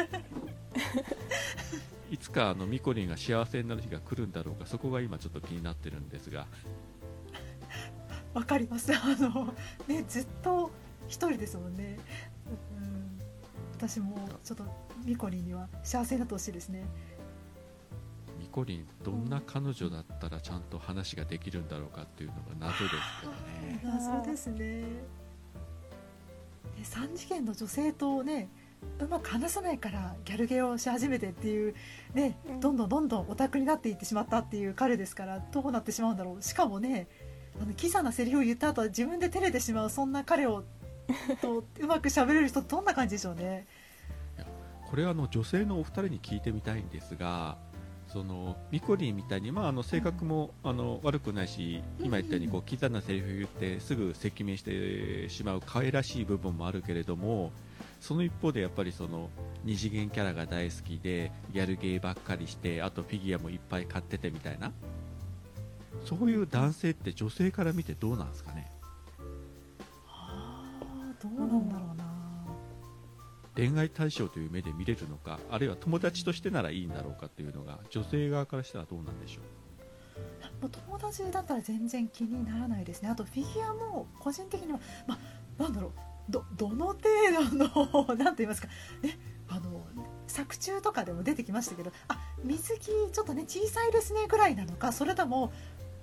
[2.11, 6.47] いつかあのみこりんが幸せになる日が来るんだろうかそこが今ちょっと気になってるんですが。
[8.33, 8.93] わかります。
[8.93, 9.53] あの
[9.87, 10.71] ねずっと
[11.07, 11.97] 1人ですもんね、
[12.77, 13.19] うん、
[13.73, 14.63] 私もちょっと
[15.03, 16.83] みこりんには幸せになってほしいですね。
[18.39, 23.81] みこりんどんな彼女だったらちゃんと話ができるんだろうかっていうのが謎ですけどね。
[23.83, 25.18] 謎ですね
[26.83, 28.49] 3次元の女性とね
[28.99, 31.75] うまく話さないからギャルゲーをし始めてっていう、
[32.13, 36.41] ね、どんどんどんどんオタクになっていってしまったっていう彼ですからどうなってしまうんだろう。
[36.41, 37.07] しかもね
[37.61, 40.63] あのキザなセリフを言った後は自分で照れてしまうそんな彼を
[41.41, 43.67] と うまく喋れる人どんな感じでしょうね。
[44.89, 47.57] これはあの女性のお二人に聞いてみたいんですが
[48.11, 57.51] そのミコリンみたいに、まあ、あの性格も、あの悪くないし今言ったようにこうキザなセリフを言ってすぐ赤面してしまう可愛らしい部分もあるけれども
[58.01, 59.29] その一方でやっぱりその
[59.63, 64.71] 二次元キャラが大好きでギャルゲーばっかりしてあとフィギュアもいっぱい買っててみたいな。
[66.05, 68.71] そういう男性って女性から見てどうなんですかね？
[70.05, 71.98] はあどうなんだろうな
[73.59, 79.41] 恋愛対象という目で見れるのかあるいは友達としてならいいんだろうかというのが女性側からしたらどうなんでしょ
[80.65, 80.69] う？
[80.69, 83.09] 友達だったら全然気にならないですね。
[83.09, 85.17] あとフィギュアも個人的には、ま、
[85.57, 85.91] なんだろう
[86.31, 86.99] どどの程
[87.49, 88.67] 度の 何と言いますか、
[89.01, 89.17] ね、
[89.49, 89.85] あの
[90.27, 95.51] 作中とかでも出てきましたけどあ水着ちょっとね小さいですねぐらいなのかそれとも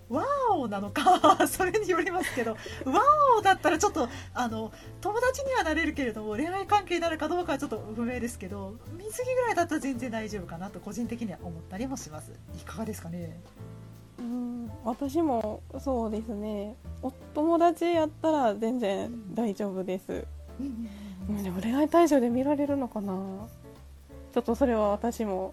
[0.09, 3.01] ワオなのか それによりますけどワ
[3.38, 12.31] オだったらちょっとあの友達にはなれるけれども恋愛関係になるかどうかはちょっと不明ですけど水着ぐらいだったら全然大丈夫かなと個人的には思ったりもします。
[12.57, 13.40] いかがですかね？
[14.19, 16.77] うん私もそうですね。
[17.02, 20.25] お友達やったら全然大丈夫です、
[20.61, 20.88] うん。
[21.29, 23.13] うん、でも恋愛対象で見られるのかな？
[24.33, 25.52] ちょっとそれは私も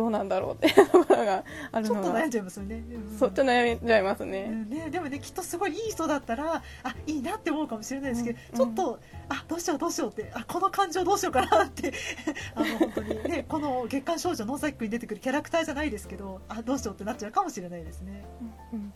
[0.00, 2.00] どうなんだろうっていう ところがあるのが。
[2.00, 3.18] ちょっと悩んじゃいますよね、うん。
[3.18, 4.70] そうちょっと悩んじゃいますうね、ん。
[4.70, 8.74] ね、でもねきっとすごいいい人だったらあいいなって思うかもしれないですけど、うん。
[8.74, 11.92] ちょっとあどうしようどうしようってあこの感情どうしようかなって
[12.56, 18.24] あの本当にねこの月刊少女野崎くんに出てくるキャラクターじゃないですけどあどうしようってなっちゃうかもしれないですね。
[18.72, 18.92] うんうん。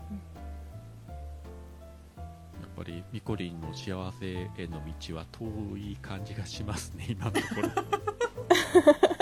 [2.16, 4.26] やっぱりミコリンの幸せ
[4.56, 7.68] への道は遠い感じがしますね今のところ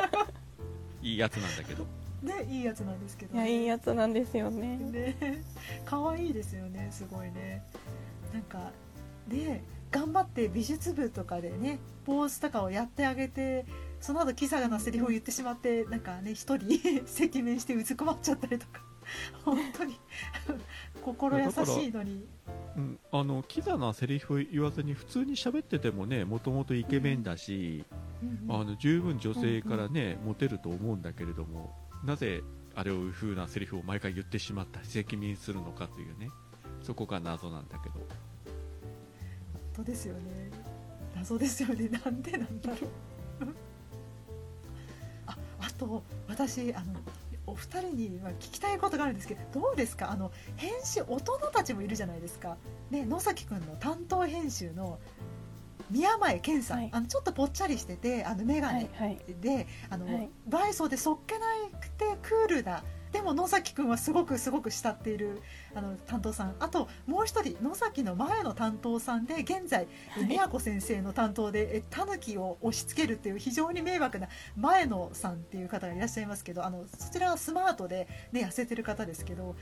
[1.02, 1.86] いいやつなんだけど。
[2.22, 4.76] ねいいやつなんですけど、いやいいやつなんですよね。
[4.76, 5.42] ね。
[5.84, 7.64] 可愛いですよねすごいね。
[8.32, 8.70] なんか
[9.28, 13.66] で頑張って美術部とかでねポーズとかをやってあげて
[14.00, 18.80] その後キサガなセリフを言ってしまってなんかね一人 赤面してうずくまっちゃったりとか。
[19.44, 19.98] 本当に
[21.04, 22.24] 心優しいのに
[22.76, 27.84] うん、あのキザなセリフ言わずに普通に喋っててもねもともとイケメンだし、
[28.22, 28.28] うん。
[28.48, 31.74] うんあの十分女性からね、モテると思うんだけれども
[32.04, 32.42] なぜ
[32.74, 36.28] あれをいう風なセリフを毎回言ってしまった責任するのかというね
[36.82, 37.94] そこが謎なんだけど。
[37.94, 38.06] 本
[39.74, 40.50] 当ですよね。
[41.14, 41.88] 謎ですよね。
[41.88, 42.80] なんでなんだろう。
[45.26, 46.94] ああと私あの
[47.46, 50.10] お二人には聞きたいことがあるんですけどどうですか？
[50.10, 52.56] あの編集大人たちもいるじゃないですか、
[52.90, 54.98] ね、野崎くんの担当編集の
[55.90, 56.88] 宮前健さん、はい。
[56.92, 59.18] あのちょっとぽっちゃりしててあの眼鏡はいはい。
[59.40, 60.30] であの、はい。
[60.46, 61.46] バイソーでそっけな
[61.80, 65.42] くてクールだでも野崎くんはすごくすごく慕っている
[65.74, 66.56] あの担当さん。
[66.58, 70.24] あともう一人野崎の前の担当さんで現在はい。
[70.24, 79.54] 宮子先生の担当でえタヌキを押し付けるっていう非常に迷惑な前野さんっていう方がいらっしゃいますけどあのそちらはスマートで、ね、痩せてる方ですけど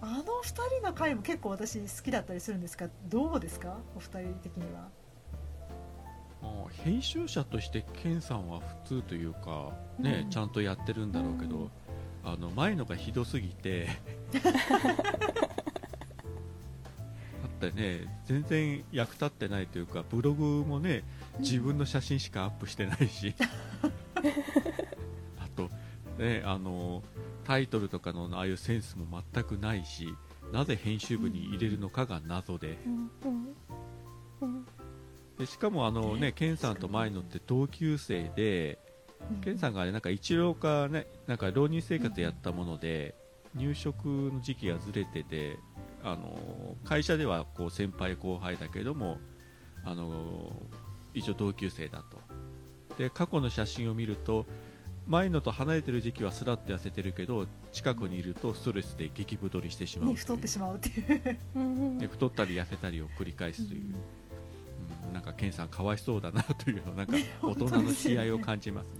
[0.00, 0.22] あの2
[0.80, 3.76] 人の回も結構私好きだったりするんですがどうですか？
[3.94, 4.88] お二人的には。
[6.44, 9.70] あ編集者としてケンさんは普通というか、
[10.00, 10.30] ねうん。
[10.30, 11.70] ちゃんとやってるんだろうけど、うん
[12.24, 13.88] あの前のがひどすぎて。
[14.32, 14.50] だ
[17.68, 18.22] ってね。
[18.26, 21.02] 全然役立ってないというかブログもね
[21.40, 23.34] 自分の写真しかアップしてないし。
[25.38, 25.70] あと
[26.18, 27.02] ねあの
[27.44, 30.14] タイトルとかのああいうセンスも全くないし
[30.52, 32.78] なぜ編集部に入れるのかが謎で。
[35.38, 38.78] でしかもあのね、ケンさんと前のって同級生で、
[39.42, 43.14] ケンさんがね、なんか一郎かね、なんか浪人生活やったもので、
[43.54, 45.58] 入職の時期がずれてて、
[46.04, 49.18] あの会社ではこう先輩後輩だけども、
[49.84, 50.52] あの
[51.14, 52.18] 一応同級生だと。
[52.98, 54.46] で、過去の写真を見ると、
[55.06, 61.02] 前のと離れてる時期はスラッと痩せてるけど、近くにいるとストレスで激太りしてしまうう太ってしまうってい
[61.96, 61.98] う。
[61.98, 63.80] で太ったり痩せたりを繰り返すという。
[63.80, 63.94] うん
[65.12, 68.90] なんかケンさんかわいそうだなというのなんか ね大人の悲哀を感じます、ね、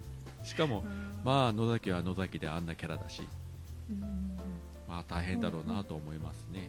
[0.42, 1.20] しかもうん。
[1.24, 3.26] まあ野崎は野崎であんなキャラだし。
[3.90, 4.36] うん。
[4.88, 6.68] まあ大変だろうなと思いますね、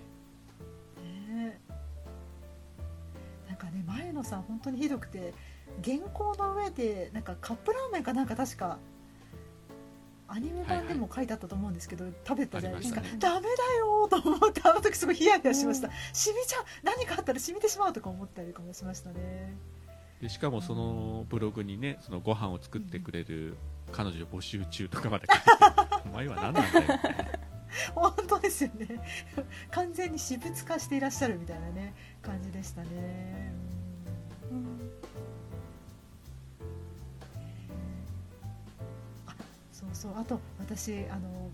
[1.30, 1.60] ね。
[3.48, 5.34] なんかね前野さん本当にひどくて
[5.84, 8.78] 原稿の上でなんかカップラーメンかなんか確か
[10.28, 15.94] アニメ版でも書いてあったと思うんですけど、食べたじゃないですか、ありまダメだよーと思ってあの時すごいヒヤヒヤしました、うん。
[16.14, 16.64] 染みちゃう。
[16.82, 19.54] 何かあったら染みてしまうとか思ったりとかもしましたね
[20.24, 23.58] でしかもそのブログにねそのご飯を作ってくれる
[23.92, 26.82] 彼女募集中とかまで書いて お前は何なんだよ。
[26.82, 27.40] みたいな
[27.94, 28.88] 本当ですよね。
[29.70, 33.52] 完全に私物化していらっしゃるみたいなね感じでしたね。
[34.50, 34.58] うん。
[34.58, 34.92] うん。
[39.74, 40.18] そうそう。
[40.18, 41.52] あと私あの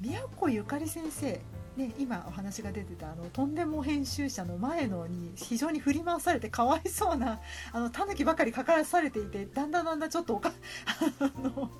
[0.00, 1.38] 宮古ゆかり先生
[1.76, 7.40] ね、今お話が出てたあのとんでも編集者の前野に非常に振り回されてかわいそうな
[7.72, 10.52] あのタヌキばかり書かされていてだんだんだんだんちょっとおか
[11.18, 11.70] あの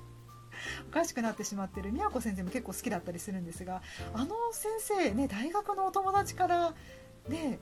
[0.89, 1.91] おかしくなってしまってる。
[1.91, 3.83] 宮古先生も結構好きだったりするんですが
[4.13, 6.73] あの先生ね大学のお友達から
[7.27, 7.59] ね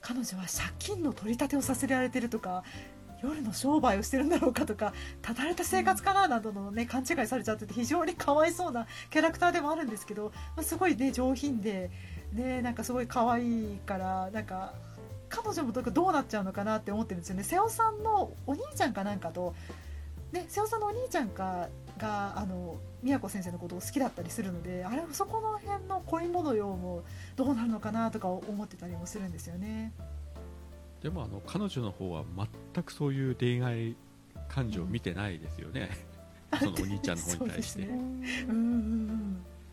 [0.00, 2.62] 彼女は借金の取り立てをさせられてるとか
[3.24, 11.90] 夜の商売をしてるんだろうかとかただれた生活かななどの、ね、勘違いされちゃってて非常にかわいそうなキャラクターでもあるんですけど、まあ、すごい、ね、上品で、
[12.32, 14.74] ね、なんかすごい可愛いからなんか
[15.28, 19.54] 彼女もどうなっちゃうのかなって思ってるんですよね瀬尾さんのお兄ちゃんかなんかと、
[20.32, 21.68] ね、瀬尾さんのお兄ちゃんか
[21.98, 27.04] があの宮子先生のことを好きだったりするのであれそこの辺の恋模様も
[27.36, 29.92] どうなるのかなとか思ってたりもするんですよね。
[31.04, 32.24] でもあの彼女の方は
[32.74, 33.94] 全くそういう恋愛
[34.48, 35.90] 感情を見てないですよね、
[36.58, 37.86] そのお兄ちゃんの方に対して、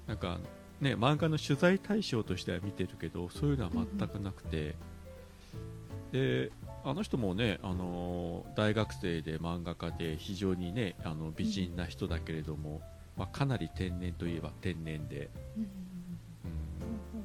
[0.07, 0.39] なんか
[0.81, 4.75] ね漫画の取材対象としては見てるけどそういうのは全くなくて、
[6.11, 6.51] で
[6.83, 12.81] あの人もね、あのー大学生で漫画家で非常にねあの美人な人だけれども、
[13.15, 15.63] まあ、かなり天然といえば天然で、うん。
[15.63, 15.67] う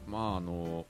[0.09, 0.87] ん、まああの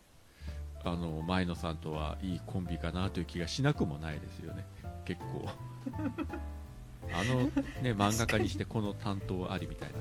[0.86, 4.64] あの前野さんとはいいコンビかなという気がしなくもないですよね。
[5.04, 5.48] 結構。
[7.12, 7.42] あの
[7.82, 9.94] ね漫画家にしてこの担当ありみたいな。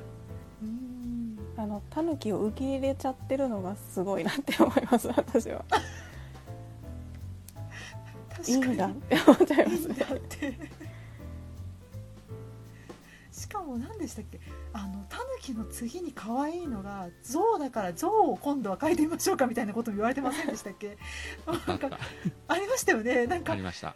[0.62, 1.38] うん。
[1.58, 5.66] あのタヌキを受け入れちゃってるのがすごいなって思います私は。
[8.48, 8.74] いい確かに。
[8.74, 9.96] んだって思っちゃいますね。
[9.96, 10.60] だって。
[13.32, 14.40] しかも何でしたっけ？
[14.78, 20.98] あのタヌキの次に可愛いのが象だから象を今度は描いてみましょうかみたいなことも言われてませんでしたっけ？
[21.48, 21.98] なんか
[22.50, 23.26] ありましたよね。
[23.26, 23.96] なんかいありました。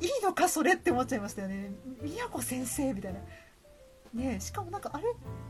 [0.00, 1.72] いのかそれって思っちゃいましたよね。
[2.02, 3.20] 宮子先生みたいな。
[4.14, 5.04] ねえしかもなんかあれ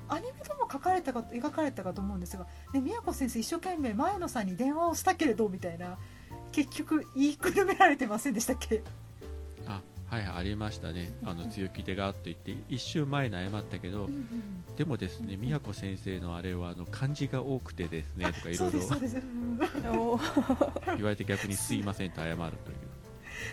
[0.09, 5.99] アニメでも描かれたか描かれたかと思うんですが、ね、宮子先生一生懸命前野さんに電話をしたけれどみたいな
[6.53, 8.83] 結局言いくるめられてませんでしたっけ？
[8.87, 9.01] あ
[10.13, 11.11] はいありましたね。
[11.25, 14.11] あの強気手がと言って一瞬前に謝ったけど、
[14.77, 20.21] でもですね宮子先生のあれはあの漢字が多くてですねとかいろいろ
[20.97, 21.75] 言われて逆にす。
[21.75, 22.11] いません。
[22.11, 22.53] と謝るという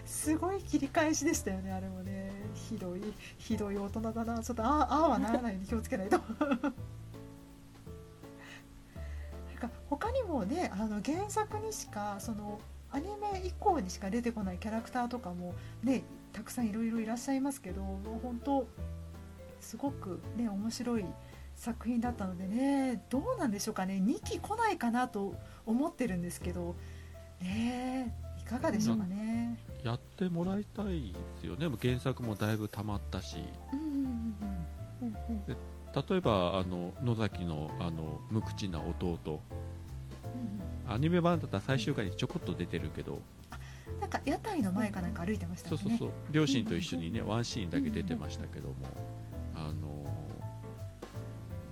[0.03, 2.29] すごい切り返しでしたよねあれもね。
[2.53, 3.03] ひどい
[3.37, 4.43] ひどい大人だな。
[4.43, 6.19] ちょっとあああはならないように気をつけないと。
[6.43, 6.57] なん
[9.61, 12.59] か他にもねあの原作にしかその
[12.91, 16.03] アニメ以降にしか出てこないキャラクターとかもね
[16.33, 17.81] たくさんいろいろいらっしゃいますけど
[18.21, 18.67] 本当
[19.59, 21.05] すごくね面白い
[21.55, 24.01] 作品だったのでねどうなんでしょうかね。
[24.03, 26.75] 2期来ないかなと思ってるんですけど
[27.41, 29.59] ねいかがでしょうかね。
[29.83, 31.69] やってもらいたいですよね。
[31.81, 33.37] 原作もだいぶ溜まったし。
[35.01, 39.17] 例えばあの野崎のあの無口な弟。
[39.25, 43.19] うんアニメ版だったら最終回にちょこっと出てるけど、うん
[43.99, 45.81] なんか屋台の前かなんか歩いてましたよね。
[45.81, 46.11] そうそうそう。
[46.31, 48.75] 両親と一緒にねワンシーンだけ出てましたけども、
[49.55, 50.05] あの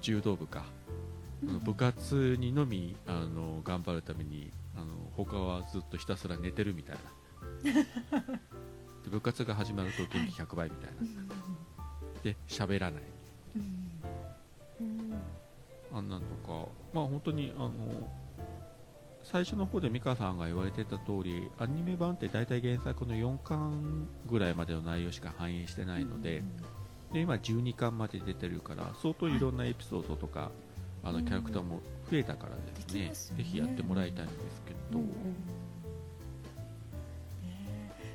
[0.02, 0.66] 柔道部か、
[1.48, 6.96] あの部活にのみあの頑張るためにあの他はずっとひたすら寝てるみたい
[7.64, 7.72] な。
[9.04, 11.10] で部活が始まると元気100倍みたいな、うんう
[12.20, 12.22] ん。
[12.24, 13.04] で喋らない。
[13.56, 14.02] うん
[14.82, 15.14] うん。
[15.94, 17.72] あんなんとかまあ本当にあの
[19.30, 26.44] 最初の方で美香さんが言われてた通りアニメ版って大体原作の4巻ぐらいまでの内容しか反映してないので,、
[27.12, 30.50] で今12巻まで出てるから相当いろんなエピソードとか、
[31.04, 33.44] あのうんキャラクターも増えたからですね,、ますよね。
[33.44, 35.10] ぜひやってもらいたいんですけど、うんうん。
[35.10, 35.14] ね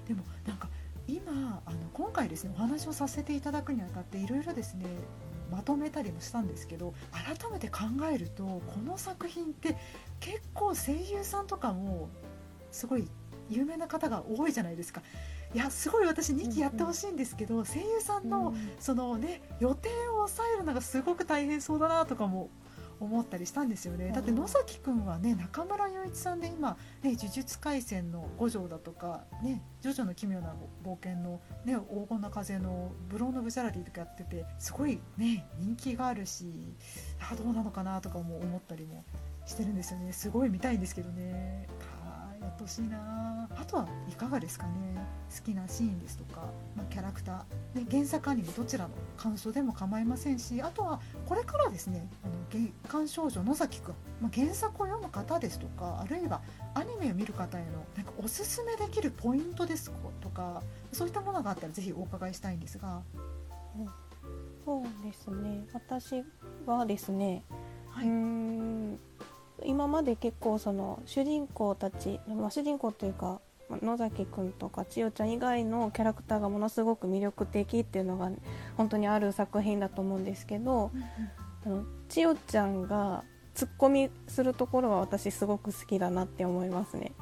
[0.07, 0.09] え。
[0.09, 0.71] でもなんか
[1.07, 4.87] 今あの今回ですねお話をさせていただくにあたっていろいろですね
[5.53, 7.81] まとめたりもしたんですけど改めて考
[8.11, 9.77] えるとこの作品って
[10.19, 12.09] 結構声優さんとかも
[12.71, 13.07] すごい
[13.51, 15.03] 有名な方が多いじゃないですか。
[15.55, 22.49] いやすごい私2期やってほしいんですけど、声優さんのそのね予定を抑えるのがすごく大変そうだなとかも
[23.05, 36.75] 思ったりしたんですよね、だってうん野崎くんはね中村雄一さんで今、ね、呪術廻戦の五条だとか、ね、ジョジョの奇妙な冒険の、ね、黄金な風のブローのブジャラリーとかやっててすごいね人気があるし
[37.31, 39.05] あどうなのかなとかも思ったりも
[39.47, 40.13] してるんですよね。
[40.13, 41.67] すごい見たいんですけどね。
[41.81, 41.87] か
[42.45, 43.65] やってほしいなあ。
[43.65, 44.93] とはいかがですかね。
[45.35, 46.43] 好きなシーンですとか、
[46.77, 56.43] まあ、キャラクター、ね、原作アニメどちらの感想でも構いませんしあとはこれからですねあの月刊少女野崎くん、まあ、原作を読む方ですとかあるいは
[56.75, 59.91] アニメを見る方へのなんかおすすめできるポイントです
[60.21, 60.63] とか
[60.93, 63.03] そういったものがあったらぜひお伺いしたいんですが。
[64.65, 65.65] そうですね。
[65.73, 66.23] 私
[66.67, 67.43] はですね、
[67.91, 68.07] はい。
[68.07, 68.99] うーん
[69.67, 78.31] 今まで結構その主人公たち、まあ、主人公というかまあ野崎くんとか千代ちゃん以外のキャラクターがものすごく魅力的っていうのが
[78.77, 80.91] 本当にある作品だと思うんですけど
[81.65, 87.13] あの千代ちゃんがツッコミするところは私すごく好きだなって思いますね。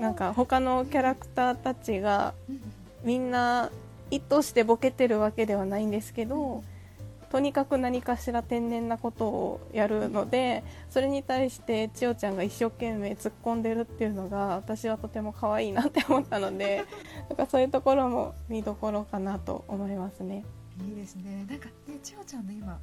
[0.00, 2.60] なんか他のキャラクターたちがうん。
[3.04, 3.70] みんな
[4.10, 6.64] 意図してボケてるわけではないんですけど
[7.34, 16.84] とにかく何かしら天然なことをやるのでそれに対して千代ちゃんが一生懸命突っ込んでるっていうのが私はとても可愛いなって思ったので
[17.28, 20.44] なんかそういうところも見どころかなと思いますね。
[20.86, 22.78] いいですねなんかね千代ちゃんの今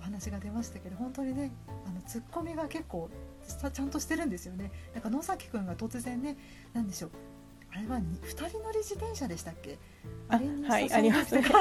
[0.00, 1.52] お話が出ましたけど本当にね
[1.86, 3.08] あのツッコミが結構
[3.44, 6.36] さちゃんとしてるんですよねなんか野崎くんが突然ね
[6.72, 7.10] なんでしょう
[7.72, 9.78] あれはに2人乗り自転車でしたっけ？
[10.28, 11.42] あれにはい誘われありますね。
[11.42, 11.56] て あ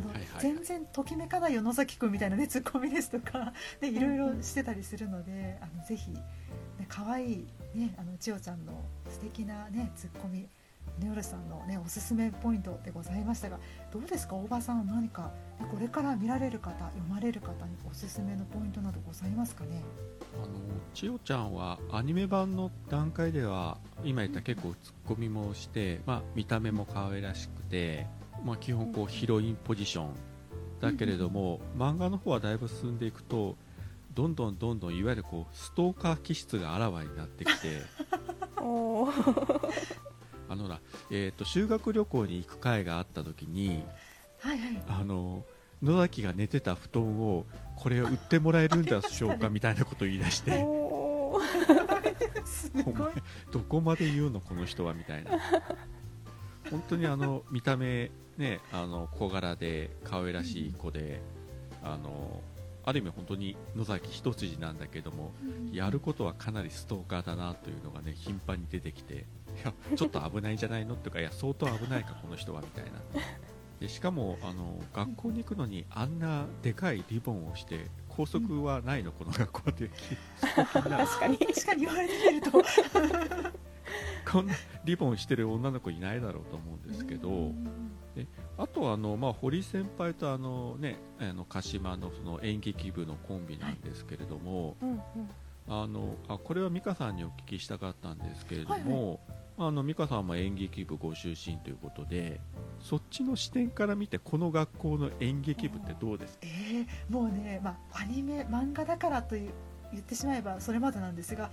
[0.00, 0.26] の、はいはい。
[0.40, 6.20] 全然ときめかないよ野崎くんみたいなねツッコミですとかで いろいろしてたりするのであのぜひ、ね、
[6.88, 8.72] 可愛いねあの千代ちゃんの
[9.08, 10.48] 素敵なねツッコミ
[10.98, 13.58] ネオルさんのねおすすめポイントでございましたが
[13.92, 14.36] どうですか？
[14.36, 15.30] 大場さん何か
[15.70, 19.82] これから見られる方読まれる方におすすめのポイントなどございますかね？
[20.34, 20.46] あの
[20.94, 28.06] 千代ちゃんはアニメ版の段階では今言った結構ツッコミもして、まあ、見た目も可愛らしくて、
[28.44, 30.10] まあ、基本こうヒロインポジション
[30.80, 33.56] だけれども、漫画の方はだいぶ進んでいくと
[34.14, 37.82] どんどんどんどんいわゆるこうストーカー気質があらわになってきて
[40.50, 40.80] あのな、
[41.12, 43.84] えーと、修学旅行に行く会があった時に、
[44.40, 45.44] はいはい、あの
[45.80, 47.46] 野崎が寝てた布団を
[47.76, 50.58] これを売ってもらえるんでしょうか みたいなことを言い出して。
[50.64, 51.40] お
[52.74, 53.12] 前
[53.52, 55.30] どこまで言うのこの人はみたいな。
[56.68, 61.20] 本当にあの見た目ねあの小柄で可愛らしい子で、
[61.82, 62.42] あの
[62.84, 65.32] ある意味本当に野崎一筋なんだけども、
[65.72, 69.14] やることはかなりストーカーだなというのがね頻繁に出てきて。
[69.14, 69.24] い
[69.64, 70.96] や ちょっと危ないんじゃないの？
[70.96, 72.90] とかいや相当危ないかこの人はみたいな。
[73.80, 79.90] でしかもあの学校に行くのにあんなでかいリボンをして校則はないの、この学校って
[80.40, 81.38] 確かに。
[81.38, 82.62] 確かに言われてみると。
[84.30, 84.54] こんな
[84.84, 87.52] リボンしてる女の子いないだろうと思うんですけど、
[88.14, 88.26] で
[88.58, 94.76] あとあの、まあ、堀先輩とあの、ね、あの鹿島のその演劇部のコンビなんですけれども、はい。
[94.82, 95.00] うんうん、
[95.68, 102.40] あのあこれは美香さんにお聞きしたかったんですけれども、はいはいあの美香さんも演劇部ご出身ということで
[102.80, 109.50] そっちの視点から見てこの学校の演劇部ってどうですか、えー、もうね、まあ、アニメ漫画だからという
[109.92, 111.50] 言ってしまえばそれまでなんですが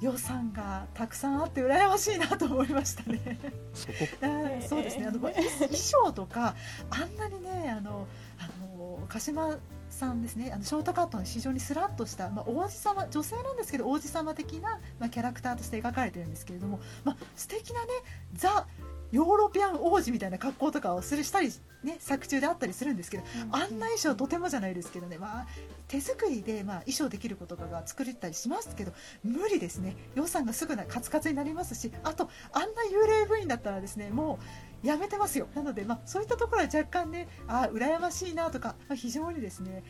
[0.00, 3.38] 予算がたくさんあって羨ましいなと思いましたね。
[3.72, 3.86] そ
[4.68, 5.06] そうですね。
[5.06, 5.32] あの衣
[5.72, 6.54] 装とか
[6.90, 8.06] あんなにねあの
[8.38, 9.56] あの鹿島
[9.96, 10.52] さんですね。
[10.54, 17.88] あのショートカットの非常にスラッとした、まあ、王子様女性なんですけど王子様的な、まあ、キャラクターとして描かれてるんですけれども、まあ、素敵なね
[18.34, 18.66] ザ
[19.12, 21.50] ヨーロピアン王子みたいな格好とかをするしたり、
[21.84, 25.46] ね、作中であったりするんですけど、うん、あんな衣装とてもじゃないですけどね、まあ、
[25.88, 28.92] 手作りで、まあ、衣装できることが作れたりしますけど
[29.24, 29.96] 無理ですね。
[30.14, 35.48] 予算がすぐなカツカツになりますしあとあんな幽霊部員だったらですねもうやめてますよ。
[35.54, 39.82] なので、まあ、そういったところは若干ねあ羨ましいなとか、まあ、非常にですね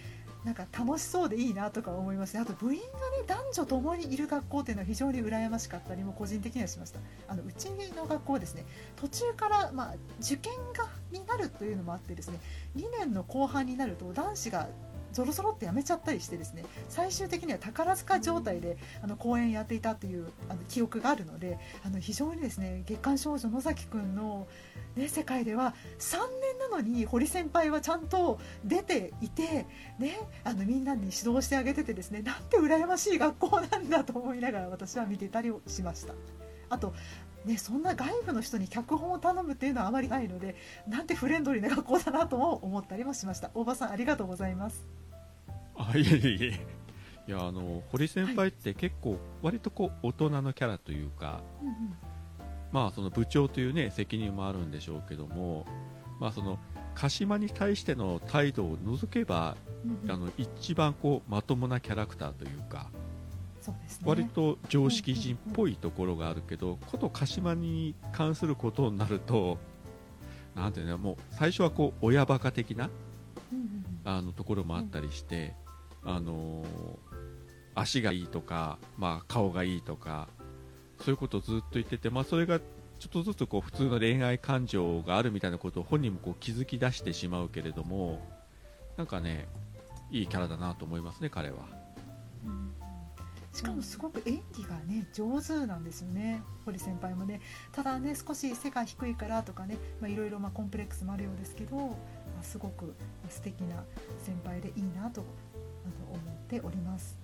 [0.44, 2.92] なんか楽しそうでいいなとか思いますあと部員がね
[3.26, 7.00] 男女ともにいる学校っていうのは非常に羨ましかったりも個人的にはしました。
[7.28, 8.64] あのうちの学校はですね
[8.94, 12.38] 途中から、まあ、受験がになるというのもあってですね
[12.76, 14.68] 2年の後半になると男子が
[15.16, 24.46] ぞろぞろってやめちゃったりしてですね最終的には宝塚状態であの公演やっていたというあの記憶があるのであの非常にですね月刊少女野崎くんの、
[24.94, 29.66] ね、世界では3年なのに堀先輩はちゃんと出ていて、
[29.98, 36.12] ね、あのみんなに指導してあげててですねなんて羨ましい学校なんだと思いながら私は見てたりしました。
[36.68, 36.92] あと
[37.46, 40.56] ね、そんな外部の人に脚本を頼むっていうのはあまりないので
[40.88, 44.84] なんてフレンドリーな学校だなとも思ったりもしました大場さんありがとうございます
[45.78, 46.76] あいえいえ
[47.28, 51.74] いやあの堀先輩って結構割とこう大人のキャラというか、うんうん、
[52.70, 55.66] まあその部長というね責任もあるんでしょうけども
[56.20, 56.58] まあその
[56.94, 62.90] 鹿島に対しての態度を除けば、うんうん、あの一番こうまともなキャラクターというか、
[63.66, 63.74] ね、
[64.04, 69.58] 割と常識人っぽいところがあるけど、こと鹿島に関することになると
[70.54, 72.88] なんていうのもう最初はこう親バカ的な、
[73.52, 75.54] うんうん、あのところもあったりして、
[76.06, 76.64] あの
[77.74, 80.28] 足がいいとか、まあ、顔がいいとか
[81.00, 82.64] そういうことをずっと言ってて、まあ、それがちょ
[83.06, 88.26] っとずつこう普通の恋愛感情があるみたいなことを本人もこう気づき出してしまうけれども
[88.96, 89.46] なんかね
[90.10, 91.56] いいキャラだなと思いますね彼は。
[92.46, 92.72] うん
[93.56, 97.40] しかもすごく演技がね上手なんですよね堀先輩もね
[97.72, 101.94] ただね少し背が低いからとかねいろいろコンプレックスもあるようですけど、ま
[102.42, 102.94] あ、すごく
[103.30, 103.82] 素敵な
[104.22, 105.24] 先輩でいいなと
[106.12, 107.16] 思っております。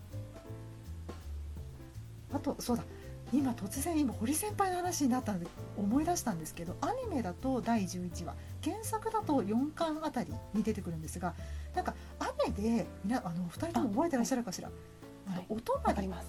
[2.32, 2.84] あとそうだ。
[3.32, 5.46] 今突然今堀先輩の話になったので
[5.78, 11.32] 思い出したんですけどアニメだと第11話原作だと4巻あたりに出てくるんですが
[11.74, 11.94] なんか
[12.44, 14.70] 雨でみなあの2人とも覚えてらっしゃるかしら？
[15.28, 16.22] あの音まで、は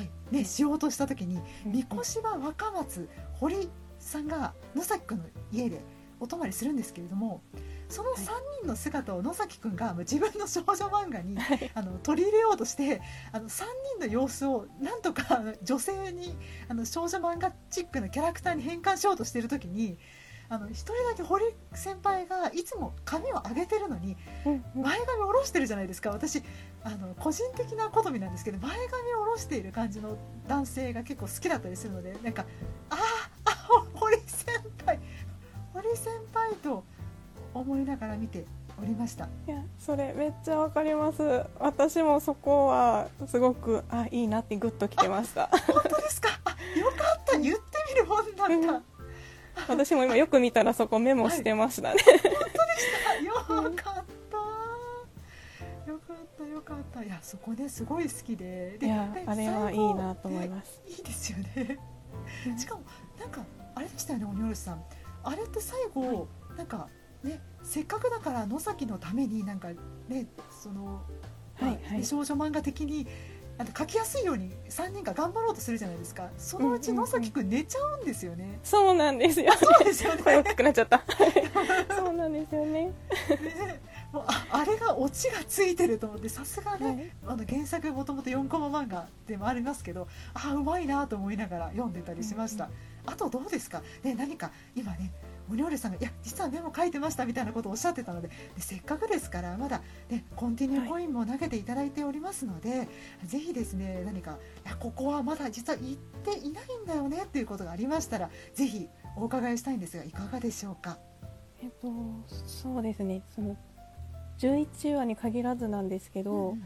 [0.00, 0.10] い。
[0.30, 5.80] ね、しようとした時にみこしは若松堀さんが野崎君の家で
[6.20, 7.42] お泊まりするんですけれども
[7.88, 8.28] その3
[8.60, 11.36] 人の姿を野崎君が自分の少女漫画に、
[11.74, 13.00] あの取り入れようとして
[13.32, 13.64] あの3
[13.98, 16.36] 人の様子をなんとか女性に
[16.68, 19.98] あの少女漫画チックなキャラクターに変換しようとしている時に
[20.50, 24.16] あの1人だけ堀先輩がいつも髪を上げてるのに
[24.74, 26.10] 前髪を下ろしてるじゃないですか。
[26.10, 26.42] 私
[26.84, 30.16] あの個人的な好みなんですけど前髪を下ろしている感じの
[30.46, 32.46] 男性が結構好きだったりするのでなんか
[32.90, 32.96] あ
[33.44, 33.50] あ
[33.94, 34.46] 堀先
[34.86, 34.98] 輩
[35.74, 36.84] 堀先輩と
[37.58, 38.44] 思いながら見て
[38.80, 39.28] おりました。
[39.46, 41.22] いやそれめっちゃわかります。
[41.58, 45.48] 私もそこはすごくあいいなってグッときてました。
[45.48, 46.28] 本当ですか？
[46.44, 47.38] あよかった。
[47.38, 47.62] 言って
[47.94, 48.44] みるもんだ
[48.78, 48.82] っ
[49.56, 49.72] た。
[49.72, 52.00] 私も今よく見たらそこメモしてましたね、
[53.20, 53.80] あよかった。
[55.90, 57.02] よかったよかった。
[57.02, 58.76] いやそこねすごい好きで。
[58.78, 60.80] でいやであれはいいなと思います。
[60.86, 61.76] いいですよね。
[62.56, 62.82] しかも
[63.18, 63.44] なんか
[63.74, 64.84] あれでしたよね鬼おろしさん。
[65.24, 66.88] あれって最後、なんか
[67.22, 69.68] ねせっかくだから野崎のためになんか
[70.08, 71.02] ねその、
[71.60, 72.04] まあはいはい。
[72.04, 73.06] 少女漫画的に
[73.58, 76.28] あの書きやすいように3人が頑張ろうとするじゃないですか。
[76.38, 80.22] そのうち野崎くん寝ちゃうんですよね、そうなんですよそうですよね。
[80.22, 81.02] 声 大きくなっちゃった。
[81.96, 82.86] そうなんですよね。
[82.86, 82.92] ね
[84.12, 87.12] もうああれがオチがついてると思ってさすがね、はい。
[87.34, 93.12] あの原作もともと4コマ漫画でもありますけどあうまいなと思いながら読んでたりしました、うん。
[93.12, 95.10] あとどうですか、ね、何か今ね
[95.50, 99.80] お料理さんがいや実はメモ書いてましたみたいなことをおっしゃってたのででせっかくですからまだ、
[100.10, 102.88] ね、コンティニューコインも投げていただいておりますので、
[103.24, 110.98] ぜひですね何かいやここはまだ実は言っていないんだよねっていうことがありましたらぜひお伺いしたいんですがいかがでしょうか？
[111.62, 111.88] えっと
[112.46, 113.56] そうですねその
[114.38, 116.62] 11話に限らずなんですけど、うん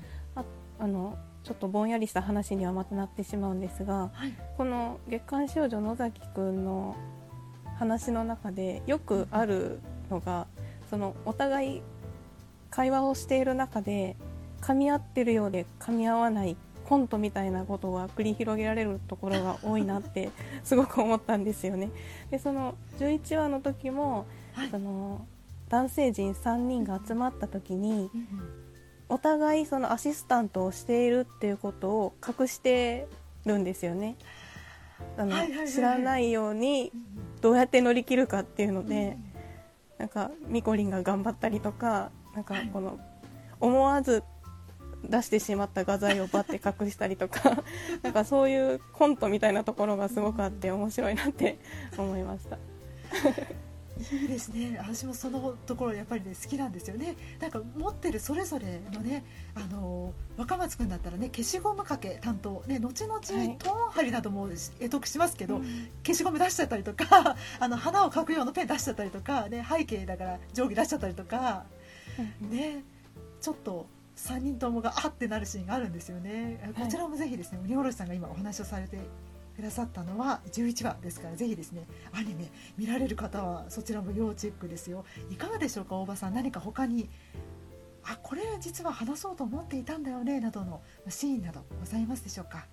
[0.79, 4.35] あのちょっとぼんやりした話にはまたなってしまうんですがはい。
[4.57, 6.97] この月刊少女野崎くんの
[7.83, 10.47] 話の中でよくあるのが
[10.89, 11.83] そのお互い
[12.71, 14.17] 会話をしている中で
[14.61, 20.31] 噛み合ってるようで噛み合わないコントみたいなことが繰り広げられるところが多いなって
[20.63, 21.91] すごく思ったんですよね。
[22.31, 25.27] でその11話の時もはいその
[25.69, 28.11] 男性陣3人が集まった時に
[29.09, 33.09] お互いそのアシスタントをしているっていうことを隠して
[33.45, 34.17] るんですよね。
[35.17, 36.93] あのはいはい知らないように
[37.43, 39.19] どうやって乗り切るかっていうので、
[39.99, 42.99] なんかミコリンが頑張ったりとかなんかこの
[43.61, 44.25] 思わず
[45.05, 47.63] 出してしまった画材をバッて隠したりとか
[48.03, 51.59] なんかそういうコントみたいなところがすごくあって面白いなって
[51.99, 52.59] 思いました。
[54.13, 54.79] いいですね。
[54.79, 57.17] 私もそのところやっぱりね好きなんですよね。
[57.41, 59.25] なんか持ってるそれぞれのね
[59.55, 63.57] あの若松君だったらね消しゴムかけ担当ね後々、はい。
[63.59, 65.89] トーン貼りなども得得しますけど、うん。
[66.05, 71.65] 消しゴム出しちゃったりとか あの花を描く用のペン出しちゃったりとか、ね、背景だから定規出しちゃったりとか、
[72.41, 72.85] ね、
[73.41, 73.87] ちょっと
[74.17, 78.99] 3人ともがあってなるシーンがあるんですよね、こちらもぜひですね鬼おろしさんが今お話をされて
[79.55, 85.05] くださったのは11話ですからぜひですねアニメ見られる方はそちらも要チェックですよ。
[85.31, 86.35] いかがでしょうか大場さん。
[86.35, 87.09] 何か他に
[88.05, 92.67] あこれ実は話そうと思っていたんだよねなどのシーンなどございますでしょうか？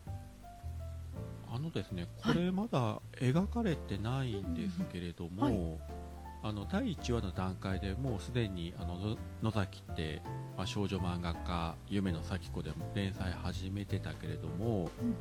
[1.52, 6.00] あのですねこれまだ描かれてないんですけれども、はい。
[6.42, 10.22] あの第1話の段階でもうすでにあのの野崎って、
[10.56, 15.16] まあ、少女漫画家夢の咲子でも連載始めてたけれども、うん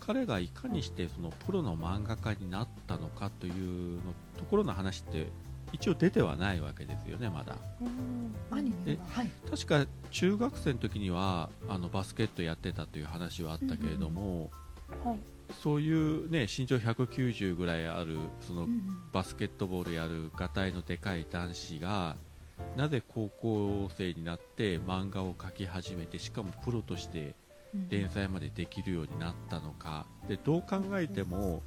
[0.00, 4.00] 彼がいかにしてそのプロの漫画家になったのかというの
[4.38, 5.28] ところの話って
[5.72, 7.56] 一応出てはないわけですよねまだ。
[7.80, 8.56] うん。
[8.56, 9.30] アニメははい。
[9.50, 14.50] 確か中学生の時にはあのバスケットやってたという話はあったけれども、
[15.04, 15.18] はい。
[15.62, 18.82] そういうね身長190ぐらいあるそのうんうん。
[19.12, 22.16] バスケットボールやるがたいのでかい男子が
[22.76, 27.34] なぜ高校生になって漫画を描き始めてしかもプロとしてうん
[27.88, 30.06] 連載までできるようになったのか。
[30.28, 31.44] でどう考えてもうん。
[31.46, 31.62] うん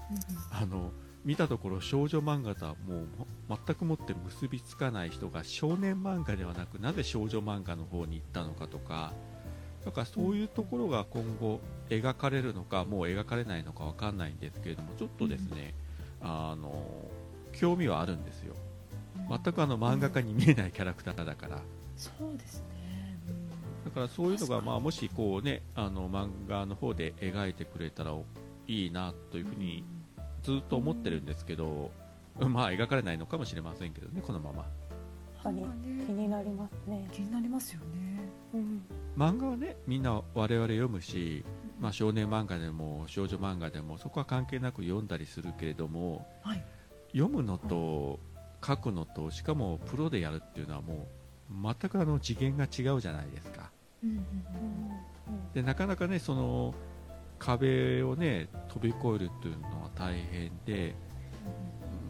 [0.51, 0.91] あの
[1.25, 3.07] 見たところ少女漫画とはもう
[3.49, 9.13] 全くもって結びつかない人が少年漫画ではなくなぜ少女漫画の方に行ったのかとか
[9.85, 15.73] だからそういうところが今後描かれるのかもう描かれないのかわかんないんですけれどもちょっとですね、
[16.21, 16.83] あの
[17.53, 18.55] 興味はあるんですよ。
[19.29, 21.59] 全くあの漫画家に見えないキャラクターだから。
[21.95, 22.65] そうですね、
[23.89, 28.13] だからそういうのがまあもしこうねあの漫画の方で描いてくれたら
[28.67, 29.83] いいなというふうに
[30.43, 31.91] ずっと思ってるんですけど、
[32.39, 34.65] まあ描かれないのかもしれませんけどねこのまま。
[35.43, 35.65] ぱり
[36.05, 37.07] 気になりますね。
[37.11, 38.19] 気になりますよね。
[38.53, 38.81] うん。
[39.17, 41.43] 漫画はねみんな我々読むし、
[41.79, 46.65] まあ、少年漫画でも少女漫画でもそこは関係なく読んだりするけれどもはい。
[47.11, 48.19] 読むのと
[48.65, 51.07] 書くのとしかもプロでやるっていうのはも
[51.49, 53.71] う全くあの次元が違うじゃないですか
[55.53, 56.73] でなかなかねその
[57.37, 60.95] 壁をね飛び越えるっていうのは大変で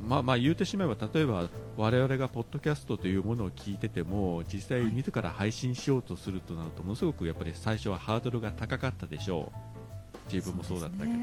[0.02, 10.34] まあまあ言うてしまえば例えば我々がポッドキャストというものを聞いてても実際自ら配信しようとするとなるとものすごくやっぱり最初はハードルが高かったでしょう。
[10.34, 11.20] 自分もそうだったけど。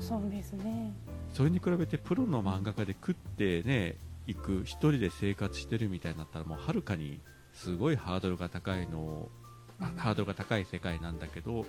[0.00, 0.92] そうですね。
[1.32, 3.96] それに比べてプロの漫画家で食ってね
[4.26, 7.20] 行く一人で生活してるみたいになったらもうはるかに
[7.52, 9.45] すごいハードルが高いのあ
[9.78, 11.66] ハードルが高い世界なんだけど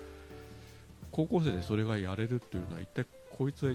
[1.10, 3.74] 高校生でそれがやれるっていうのは一体こいつは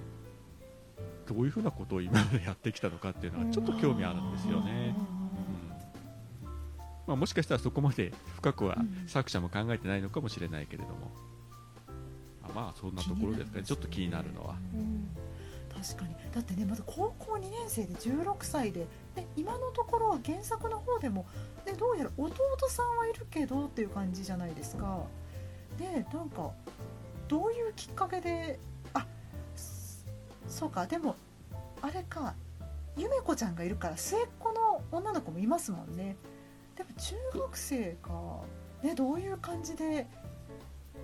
[1.27, 4.95] どういうふうなことを今までやってきたのかっていうのはちょっと興味あるんですよね。
[6.43, 6.49] うん。
[7.07, 9.07] まあ、もしかしたらそこまで深くはうん。
[9.07, 11.11] 作者も考えてないのかもしれないけれども、
[12.43, 13.63] あまあそんなところですかね。
[13.63, 14.55] ちょっと気になるのは。
[14.73, 15.07] うん
[15.83, 16.15] 確かに。
[16.33, 21.25] だってねまず高校2年生で16歳でで今のところは原作の方でも
[21.65, 22.33] でどうやら弟
[22.69, 25.03] さんはいるけどっていう感じじゃないですか。
[25.77, 26.51] でなんか
[27.27, 28.59] どういうきっかけで
[28.93, 29.05] あ
[29.55, 30.03] そ
[30.47, 31.15] そうかでも
[31.81, 32.33] あれか
[32.95, 36.15] ゆめ子ちゃんがいるから末っ子の女の子もいますもんね。
[36.77, 38.41] でも中学生か、
[38.81, 40.07] ね、どういう感じで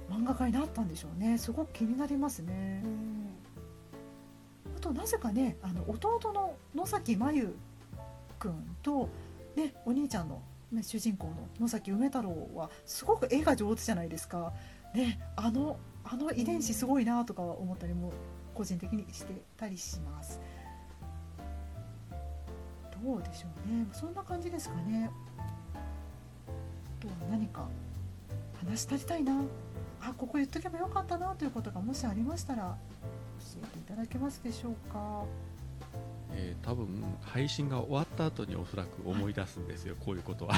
[0.09, 1.38] 漫画家になったんでしょうね。
[1.38, 2.82] すごく気になりますね。
[2.84, 3.38] うん。
[4.80, 7.53] あとなぜかねあの弟の野崎真由
[8.39, 9.09] 君と、
[9.57, 14.53] ね、お兄ちゃんの、ね、主人公の野崎梅太郎はすごく絵が上手じゃないですか、
[14.95, 18.13] ね、あのあの遺伝子すごいなとか思ったりも
[18.53, 20.39] 個人的にしてたりします。
[23.03, 23.86] どうでしょうね。
[23.93, 25.09] そんな感じですかね。
[25.77, 27.67] あとは何か
[28.65, 29.41] 話したりたいな。
[30.01, 32.77] あここ言っとけばよかったなということがもしありましたら
[33.39, 35.23] 教えていただけますでしょうか？
[36.31, 36.87] えー多分
[37.21, 40.53] 配信が終わった後におそらく思い出すんですよ、 こういうことは。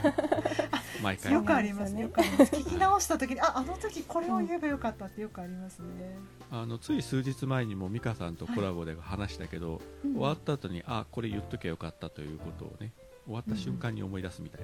[1.02, 1.32] 毎回。
[1.32, 2.02] よくありますね。
[2.02, 6.16] よくあります聞き直した時にああの時これを言えばよかったってよくありますね、
[6.50, 12.92] あのつい数日前にも美香さんとコラボで話したけど、うん終わった後にあこれ言っときゃよかったということをね
[13.26, 14.62] 終わった瞬間に思い出すみたい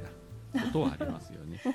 [0.54, 1.74] なことはありますよね、 はい。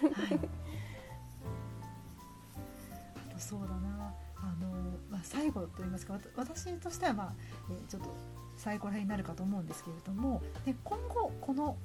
[3.30, 4.70] あとそうだなあの、
[5.10, 7.34] まあ、最後といいますか私としては、まあ
[7.72, 8.10] えちょっと
[8.58, 11.78] 最後らへんになるかと思うんですけれどもで今後この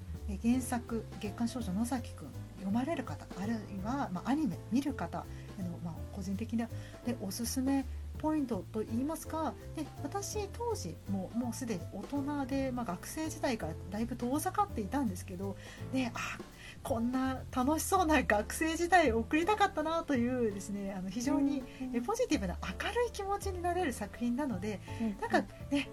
[0.42, 2.28] 原作「月刊少女野崎くん」
[2.58, 5.18] 読まれる方あるいは、まあ、アニメ見る方
[5.58, 6.66] の、まあ、個人的な
[7.04, 7.84] でおすすめ
[8.18, 15.56] ポイントといいますかで私当時ももうすでに大人で、まあ、学生時代からだいぶ遠ざかっていたんですけど
[15.92, 16.38] であ
[16.84, 21.62] こんな楽しそうな学生時代を送りたかったなというですねあの非常に
[21.94, 24.80] えポジティブな明るい気持ちになれる作品なので
[25.20, 25.88] なんかね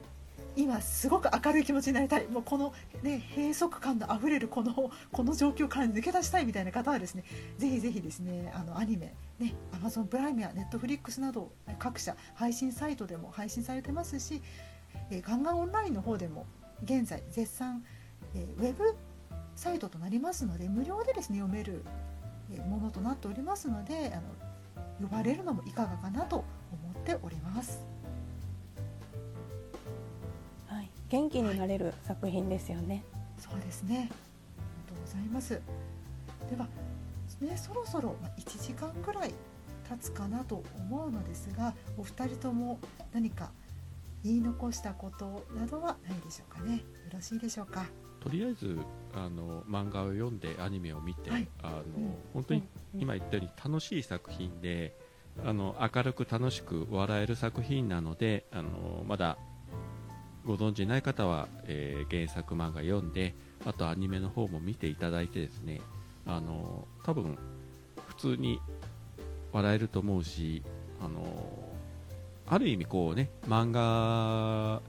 [0.57, 2.27] 今すごく明るい気持ちになりたい。
[2.27, 2.73] もうこの、
[3.03, 7.23] ね、閉塞感のあふれるこのこの状況から抜け出したいみたいな方はですね
[7.57, 14.41] ぜひぜひですねあのアニメ、ね、Amazon プライムや Netflix など各社配信サイトでも配信されてますし、
[15.09, 16.45] えーガンガンオンラインの方でも
[16.83, 17.85] 現在絶賛、
[18.35, 18.93] えーウェブ
[19.61, 21.83] サイトとなりますので無料でですね読める
[22.51, 27.79] えーものとなっておりますのであの呼ばれるのもいかがかなと思っております。
[30.65, 33.03] はい、元気になれる作品ですよね。
[33.37, 33.97] そうですね。
[33.97, 35.61] ありがとうございます。
[36.49, 36.67] では、
[37.39, 39.33] ね、そろそろまあ1時間ぐらい
[39.87, 42.79] 経つかなと思うのですが、お二人とも
[43.13, 43.51] 何か
[44.23, 46.77] 言い残したことなどはないでしょうかね。
[46.77, 46.81] よ
[47.13, 47.85] ろしいでしょうか。
[48.21, 48.77] とりあえず
[49.13, 51.47] あの漫画を読んでアニメを見て、はい。
[51.61, 51.83] あのん。
[52.33, 52.63] 本当に
[52.93, 53.01] うん。
[53.01, 54.95] 今言ったように楽しい作品で
[55.43, 59.37] あの明るく楽しく笑える作品なのであのまだ
[60.45, 65.81] ご存知ない方は、えー原作漫画読んであとアニメの方も見ていただいてですね
[66.25, 67.37] あの多分
[68.07, 68.59] 普通に
[69.51, 70.63] 笑えると思うし
[70.99, 71.23] あの
[72.47, 74.81] ある意味こうね漫画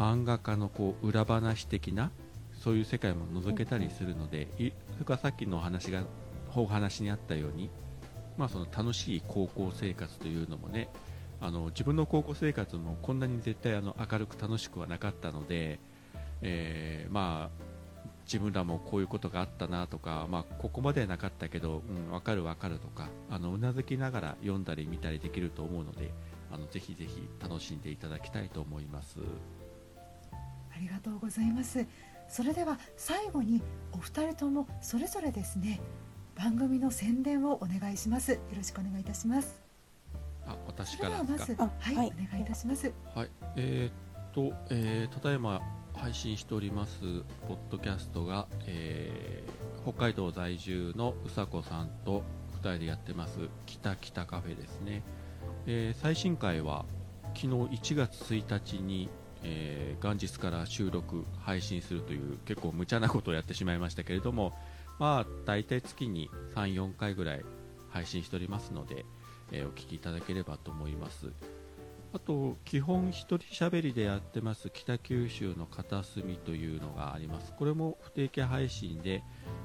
[0.00, 2.10] 漫画家のこう裏話的な
[2.58, 6.04] そういう世界も覗けたりするので、いそれからさっきのお話が
[6.56, 7.68] お話にあったように、
[8.38, 10.88] まあ、その楽しい高校生活というのもね
[11.38, 15.78] あの自分の高校生活もこんなに絶対あの明るく楽しくはなかったので、
[16.40, 17.70] えーまあ
[18.26, 26.12] 自分らもこういうことがあったなとか、まあ、ここまではなかったけど、うん、分かる分かるとかあのうなずきながら読んだり見たりできると思うので
[26.52, 29.18] あのぜひぜひ楽しんでいただきたいと思います。
[30.80, 31.86] ありがとうございます。
[32.26, 33.60] それでは最後に
[33.92, 35.80] お二人ともそれぞれですね
[36.34, 38.32] 番組の宣伝をお願いします。
[38.32, 39.60] よろしくお願いいたします。
[40.46, 41.64] あ私からですか？
[41.64, 42.92] はまず、あはい、はいお願いいたします。
[43.14, 45.60] はい、えーっと、えーただいま
[45.92, 47.00] 配信しております
[47.46, 49.50] ポッドキャストが、えー
[49.82, 52.22] 北海道在住のうさこさんと
[52.62, 55.02] 2人でやってます北北カフェですね、
[55.66, 56.84] えー最新回は
[57.34, 59.08] 昨日1月1日に、
[59.42, 64.54] えー元日から収録配信するという結構無茶なことをやってしまいましたけれども
[64.98, 67.44] まあ大体月に34回ぐらい
[67.90, 69.04] 配信しておりますので、
[69.52, 71.32] えーお聞きいただければと思います。
[72.12, 77.52] あと基本一人喋りでやってます北九州の片隅というのがあります。
[77.56, 79.22] これも不定期配信で、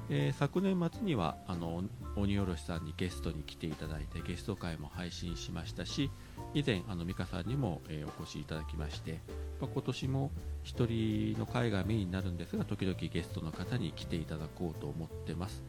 [0.08, 1.82] えー、昨年末にはあの
[2.14, 6.10] 鬼おろしさんにゲストに来ていただいてゲスト会も配信しましたし
[6.54, 9.20] 以前あの美香さんにも、えー、お越しいただきまして、
[9.60, 10.30] まあ、今年も
[10.64, 15.62] 1人の会がメインになるんですが時々ゲストの方に来ていただこうと思ってます。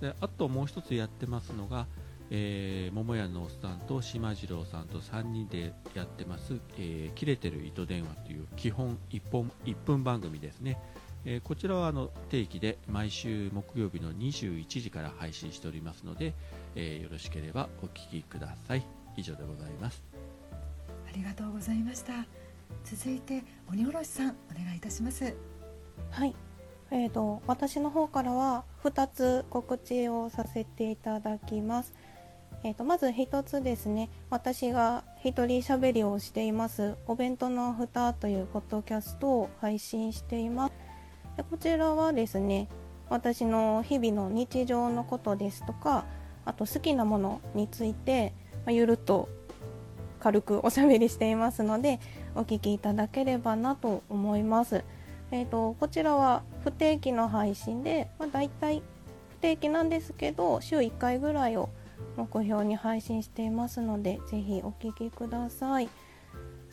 [0.00, 1.86] であともう一つやってますのが
[2.30, 10.78] えー、桃屋のおっさんと島次郎さんと3人でやってます、えー、切れてる糸電話という基本1本1分番組ですね、
[11.24, 16.34] えー、こちらはあの定期で毎週木曜日の21時から配信しておりますので、
[16.74, 19.05] えー、よろしければお聞きください。
[19.16, 20.02] 以上でございます。
[21.08, 22.26] ありがとうございました。
[22.84, 25.34] 続いて鬼おろしさんお願いいたします。
[26.10, 26.34] はい。
[26.90, 31.94] えーと私の方からは2つ告知をさせていただきます。
[32.64, 34.08] えーと、まず1つですね。
[34.30, 40.72] 私が一人喋りをしています「お弁当の蓋」というポッドキャストを配信しています。
[41.36, 42.68] でこちらはですね
[43.08, 46.06] 私の日々の日常のことですとか
[46.44, 48.32] あと好きなものについて、
[48.66, 49.28] ま、ゆるっと
[50.20, 52.00] 軽くおしゃべりしていますので
[52.34, 54.84] お聞きいただければなと思います、
[55.30, 58.82] えーと、こちらは不定期の配信で、まあ、大体
[59.30, 61.70] 不定期なんですけど週1回ぐらいを
[62.16, 65.88] 目標に配信していますのでぜひお聴きください。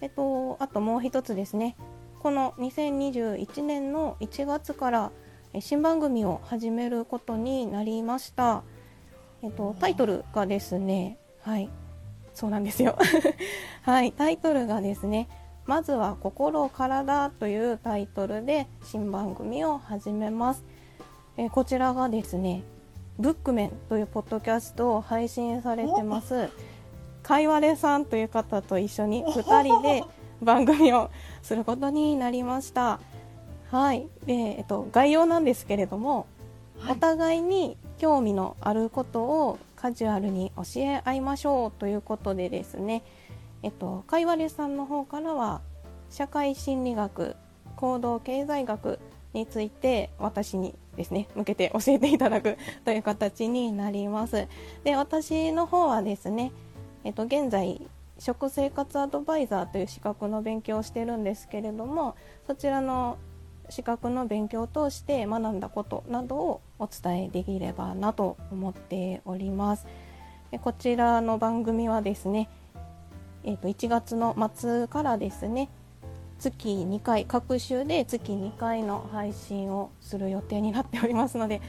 [0.02, 1.78] えっと、あともう一つですね
[2.20, 5.12] この2021年の1月から
[5.60, 8.64] 新番組を始めることになりました。
[9.44, 11.70] えっと、タイトルがですねはい
[12.34, 12.98] そうなんですよ。
[13.84, 14.12] はい。
[14.12, 15.28] タイトルがですね
[15.66, 20.64] まずは心体というタイトルで新番組を始めます。
[21.38, 22.64] えこちらがですね
[23.18, 26.50] ブックメンというポッドキャストを配信されてます。
[27.22, 30.04] かいわれさんという方と一緒に2人で
[30.42, 31.10] 番組を
[31.42, 33.00] することになりました。
[33.72, 34.08] はい。
[34.26, 36.26] で、えっと、概要なんですけれども、
[36.80, 43.04] はい、お互いに興味のあることをカジュアルに教え合いましょうということでですね。
[43.64, 45.60] えっと、かいわれさんの方からは
[46.10, 47.36] 社会心理学
[47.76, 49.00] 行動経済学
[49.34, 54.48] について私にですね向けて教えていただく という形になります。
[54.86, 56.54] で私の方はですね、
[57.04, 57.86] えっと、現在
[58.20, 62.16] 食生活アドバイザーという資格の勉強をしてるんですけれども
[62.48, 63.18] そちらの
[63.68, 69.88] 資格の勉強を通して学んだことなどをお伝えできればなと思っております。
[70.62, 72.50] こちらの番組はですね、
[73.44, 75.70] えー、と1月の末からですね
[76.38, 81.62] 月2回各週で月2回の配信をする予定になっておりますので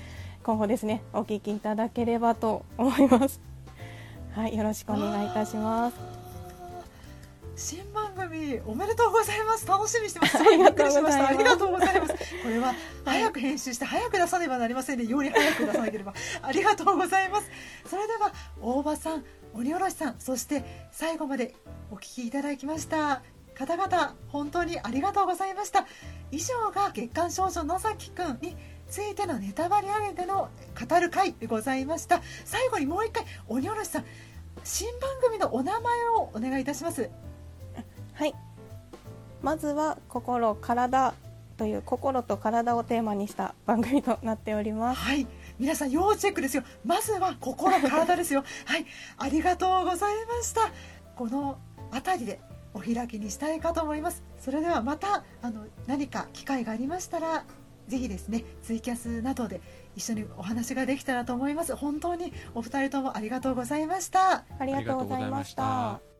[0.43, 3.41] 今後ですねお聞きいただければと思います。
[4.33, 6.14] はいよろしくお願いいたします。
[7.57, 9.67] 新番組おめでとうございます。
[9.67, 10.37] 楽しみにしてます。
[10.39, 10.43] す。
[10.43, 11.29] ごいびっくりしました。
[11.29, 12.15] ありがとうございます。
[12.43, 12.75] これは
[13.05, 15.05] 早く編集して早く出さねばなりませんね。
[15.05, 16.15] より早く出さなければ。
[16.43, 17.51] ありがとうございます。
[17.89, 21.55] それでは大場さん鬼おろしさんそして最後まで
[21.91, 23.23] お聞きいただきました。
[23.55, 25.87] 方々本当にありがとうございました。
[26.33, 28.57] 以上が月刊少女野崎くんに
[28.89, 30.49] ついてのネタバレありでの
[30.89, 32.21] 語る会でございました。
[32.45, 34.05] 最後にもう一回鬼おろしさん
[34.65, 37.11] 新番組のお名前をお願いいたします
[38.15, 38.35] はい。
[39.43, 41.15] まずは心体
[41.57, 45.01] という心と体をテーマにした番組となっております。
[45.01, 45.27] はい。
[45.59, 46.65] 皆さん要チェックですよ。
[46.85, 48.45] まずは心体ですよ。
[48.67, 48.87] はい。
[49.19, 50.71] ありがとうございました。
[51.17, 51.59] この
[51.93, 52.41] 辺りで
[52.73, 54.23] お開きにしたいかと思います。
[54.41, 57.45] それではまたあの何か機会がありましたら
[57.87, 59.61] ぜひですねツイキャスなどで
[59.95, 61.77] 一緒にお話ができたらと思います。
[61.77, 64.45] 本当にお二人ともありがとうございました。
[64.59, 66.14] ありがとうございました